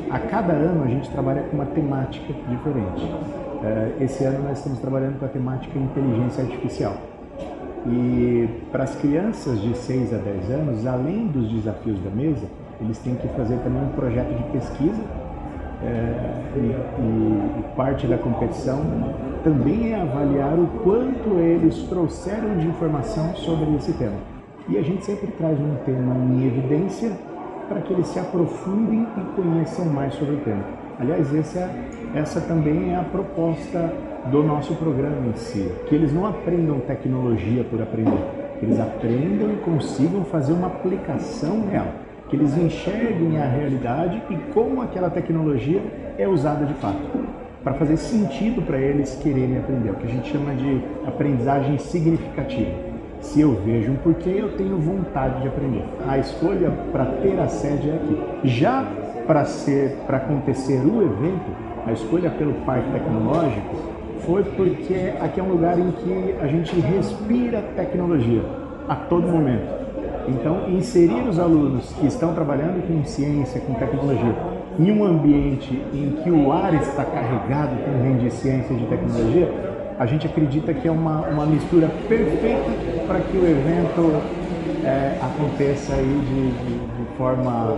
A 0.10 0.20
cada 0.20 0.54
ano 0.54 0.84
a 0.84 0.88
gente 0.88 1.10
trabalha 1.10 1.44
com 1.44 1.56
uma 1.56 1.66
temática 1.66 2.34
diferente. 2.50 3.12
Eh, 3.64 3.92
esse 4.02 4.24
ano 4.24 4.44
nós 4.44 4.58
estamos 4.58 4.80
trabalhando 4.80 5.20
com 5.20 5.26
a 5.26 5.30
temática 5.30 5.78
inteligência 5.78 6.44
artificial. 6.44 6.96
E 7.86 8.48
para 8.72 8.84
as 8.84 8.96
crianças 8.96 9.60
de 9.62 9.76
6 9.76 10.14
a 10.14 10.18
10 10.18 10.52
anos, 10.52 10.86
além 10.86 11.28
dos 11.28 11.52
desafios 11.52 12.00
da 12.02 12.10
mesa, 12.10 12.46
eles 12.80 12.98
têm 13.00 13.16
que 13.16 13.28
fazer 13.30 13.58
também 13.58 13.84
um 13.84 13.90
projeto 13.90 14.34
de 14.36 14.44
pesquisa 14.52 15.02
é, 15.84 16.42
e, 16.56 16.60
e, 16.60 17.76
parte 17.76 18.08
da 18.08 18.18
competição 18.18 18.80
também 19.44 19.92
é 19.92 20.02
avaliar 20.02 20.58
o 20.58 20.68
quanto 20.82 21.38
eles 21.40 21.76
trouxeram 21.90 22.58
de 22.58 22.68
informação 22.68 23.36
sobre 23.36 23.76
esse 23.76 23.92
tema. 23.94 24.16
E 24.70 24.78
a 24.78 24.82
gente 24.82 25.04
sempre 25.04 25.28
traz 25.28 25.60
um 25.60 25.76
tema 25.86 26.16
em 26.16 26.48
evidência 26.48 27.12
para 27.68 27.82
que 27.82 27.94
eles 27.94 28.08
se 28.08 28.20
aprofundem 28.20 29.08
e 29.18 29.42
conheçam 29.42 29.86
mais 29.86 30.14
sobre 30.14 30.36
o 30.36 30.40
tema. 30.40 30.64
Aliás, 31.00 31.34
essa, 31.34 31.70
essa 32.14 32.42
também 32.42 32.94
é 32.94 32.96
a 32.96 33.04
proposta 33.04 33.92
do 34.32 34.44
nosso 34.44 34.76
programa 34.76 35.28
em 35.28 35.34
si, 35.34 35.70
que 35.88 35.96
eles 35.96 36.14
não 36.14 36.26
aprendam 36.26 36.80
tecnologia 36.80 37.64
por 37.64 37.82
aprender, 37.82 38.24
eles 38.62 38.80
aprendam 38.80 39.52
e 39.52 39.58
consigam 39.58 40.24
fazer 40.26 40.54
uma 40.54 40.68
aplicação 40.68 41.68
real, 41.68 41.88
que 42.30 42.36
eles 42.36 42.56
enxerguem 42.58 43.38
a 43.42 43.46
realidade 43.46 44.22
e 44.30 44.36
como 44.54 44.82
aquela 44.82 45.10
tecnologia 45.10 45.82
é 46.18 46.28
usada 46.28 46.66
de 46.66 46.74
fato, 46.76 47.02
para 47.64 47.74
fazer 47.74 47.98
sentido 47.98 48.62
para 48.62 48.78
eles 48.78 49.20
quererem 49.22 49.58
aprender, 49.58 49.90
o 49.90 49.96
que 49.96 50.08
a 50.08 50.12
gente 50.12 50.32
chama 50.32 50.54
de 50.54 50.82
aprendizagem 51.06 51.78
significativa. 51.78 52.93
Se 53.24 53.40
eu 53.40 53.56
vejo 53.66 53.94
um 53.94 53.96
porquê, 53.96 54.36
eu 54.38 54.56
tenho 54.58 54.78
vontade 54.78 55.42
de 55.42 55.48
aprender. 55.48 55.84
A 56.08 56.18
escolha 56.18 56.70
para 56.92 57.06
ter 57.06 57.40
a 57.40 57.48
sede 57.48 57.90
é 57.90 57.96
aqui. 57.96 58.20
Já 58.44 58.86
para 59.26 59.46
ser, 59.46 59.98
para 60.06 60.18
acontecer 60.18 60.80
o 60.86 61.02
evento, 61.02 61.50
a 61.88 61.94
escolha 61.94 62.30
pelo 62.30 62.54
parque 62.66 62.92
tecnológico 62.92 63.76
foi 64.20 64.44
porque 64.44 65.14
aqui 65.20 65.40
é 65.40 65.44
um 65.44 65.50
lugar 65.50 65.80
em 65.80 65.92
que 65.92 66.36
a 66.42 66.48
gente 66.48 66.78
respira 66.80 67.62
tecnologia 67.76 68.44
a 68.88 68.96
todo 68.96 69.28
momento. 69.28 69.84
Então, 70.28 70.70
inserir 70.70 71.28
os 71.28 71.40
alunos 71.40 71.94
que 71.94 72.06
estão 72.06 72.34
trabalhando 72.34 72.86
com 72.86 73.04
ciência, 73.06 73.60
com 73.62 73.74
tecnologia, 73.74 74.36
em 74.78 74.92
um 74.92 75.04
ambiente 75.04 75.82
em 75.94 76.12
que 76.22 76.30
o 76.30 76.52
ar 76.52 76.74
está 76.74 77.06
carregado 77.06 77.76
também 77.84 78.18
de 78.18 78.32
ciência 78.32 78.74
e 78.74 78.78
de 78.78 78.86
tecnologia, 78.86 79.73
a 80.00 80.06
gente 80.06 80.28
acredita 80.28 80.74
que 80.74 80.88
é 80.88 80.92
uma, 80.92 81.28
uma 81.28 81.46
mistura 81.46 81.88
perfeita 82.08 82.72
para 83.08 83.22
que 83.22 83.38
o 83.38 83.46
evento 83.46 84.22
é, 84.84 85.20
aconteça 85.22 85.96
aí 85.96 86.20
de, 86.20 86.52
de, 86.52 87.06
de 87.06 87.18
forma 87.18 87.76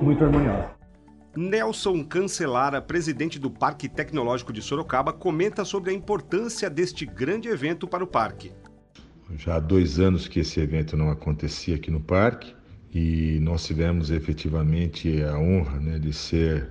muito 0.00 0.24
harmoniosa. 0.24 0.78
Nelson 1.36 2.02
Cancelara, 2.04 2.82
presidente 2.82 3.38
do 3.38 3.50
Parque 3.50 3.88
Tecnológico 3.88 4.52
de 4.52 4.60
Sorocaba, 4.60 5.12
comenta 5.12 5.64
sobre 5.64 5.90
a 5.90 5.94
importância 5.94 6.68
deste 6.68 7.06
grande 7.06 7.48
evento 7.48 7.86
para 7.86 8.02
o 8.02 8.06
parque. 8.06 8.50
Já 9.36 9.56
há 9.56 9.60
dois 9.60 10.00
anos 10.00 10.26
que 10.26 10.40
esse 10.40 10.58
evento 10.58 10.96
não 10.96 11.10
acontecia 11.10 11.76
aqui 11.76 11.90
no 11.90 12.00
parque 12.00 12.54
e 12.92 13.38
nós 13.40 13.64
tivemos 13.64 14.10
efetivamente 14.10 15.22
a 15.22 15.38
honra 15.38 15.78
né, 15.78 15.98
de 15.98 16.12
ser 16.12 16.70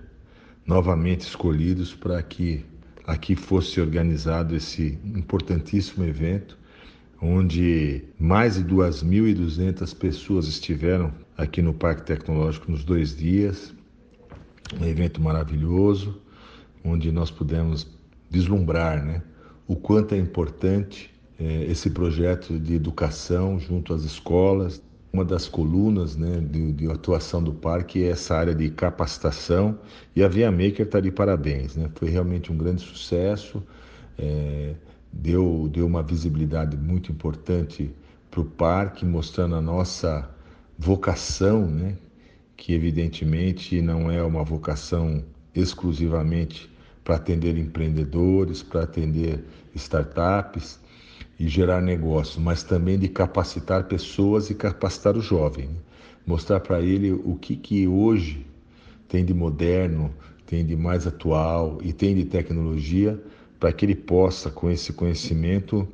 novamente 0.65 1.21
escolhidos 1.21 1.93
para 1.93 2.21
que 2.21 2.65
aqui 3.07 3.37
fosse 3.37 3.79
organizado 3.79 4.53
esse 4.53 4.99
importantíssimo 5.05 6.03
evento, 6.03 6.57
onde 7.21 8.03
mais 8.19 8.55
de 8.55 8.65
2.200 8.65 9.95
pessoas 9.95 10.45
estiveram 10.47 11.13
aqui 11.37 11.61
no 11.61 11.73
Parque 11.73 12.03
Tecnológico 12.03 12.69
nos 12.69 12.83
dois 12.83 13.15
dias. 13.15 13.73
Um 14.79 14.85
evento 14.85 15.21
maravilhoso, 15.21 16.21
onde 16.83 17.09
nós 17.09 17.31
pudemos 17.31 17.87
vislumbrar 18.29 19.03
né, 19.03 19.23
o 19.65 19.77
quanto 19.77 20.13
é 20.13 20.17
importante 20.17 21.09
é, 21.39 21.63
esse 21.63 21.89
projeto 21.89 22.59
de 22.59 22.75
educação 22.75 23.57
junto 23.57 23.93
às 23.93 24.03
escolas. 24.03 24.81
Uma 25.11 25.23
das 25.23 25.47
colunas 25.47 26.15
né, 26.15 26.39
de, 26.39 26.73
de, 26.73 26.91
atuação 26.91 27.41
do 27.41 27.53
parque 27.53 28.03
é 28.03 28.09
essa 28.09 28.35
área 28.35 28.53
de 28.53 28.69
capacitação 28.69 29.79
e 30.15 30.23
a 30.23 30.27
Via 30.27 30.51
Maker 30.51 30.81
está 30.81 30.99
de 30.99 31.11
parabéns. 31.11 31.75
Né? 31.75 31.89
Foi 31.95 32.09
realmente 32.09 32.51
um 32.51 32.57
grande 32.57 32.81
sucesso, 32.81 33.63
é, 34.17 34.75
deu, 35.11 35.69
deu 35.71 35.85
uma 35.87 36.03
visibilidade 36.03 36.75
muito 36.77 37.11
importante 37.11 37.91
para 38.29 38.41
o 38.41 38.45
parque, 38.45 39.05
mostrando 39.05 39.55
a 39.55 39.61
nossa 39.61 40.29
vocação, 40.77 41.65
né? 41.65 41.95
que 42.55 42.73
evidentemente 42.73 43.81
não 43.81 44.11
é 44.11 44.21
uma 44.21 44.43
vocação 44.43 45.23
exclusivamente 45.55 46.69
para 47.03 47.15
atender 47.15 47.57
empreendedores, 47.57 48.61
para 48.61 48.83
atender 48.83 49.43
startups, 49.73 50.79
e 51.39 51.47
gerar 51.47 51.81
negócio, 51.81 52.41
mas 52.41 52.63
também 52.63 52.97
de 52.97 53.07
capacitar 53.07 53.83
pessoas 53.83 54.49
e 54.49 54.55
capacitar 54.55 55.15
o 55.15 55.21
jovem. 55.21 55.67
Né? 55.67 55.75
Mostrar 56.25 56.59
para 56.59 56.81
ele 56.81 57.11
o 57.11 57.35
que, 57.35 57.55
que 57.55 57.87
hoje 57.87 58.45
tem 59.07 59.23
de 59.23 59.33
moderno, 59.33 60.13
tem 60.45 60.65
de 60.65 60.75
mais 60.75 61.05
atual 61.05 61.79
e 61.83 61.93
tem 61.93 62.15
de 62.15 62.25
tecnologia, 62.25 63.21
para 63.59 63.71
que 63.71 63.85
ele 63.85 63.95
possa, 63.95 64.49
com 64.49 64.69
esse 64.69 64.93
conhecimento, 64.93 65.87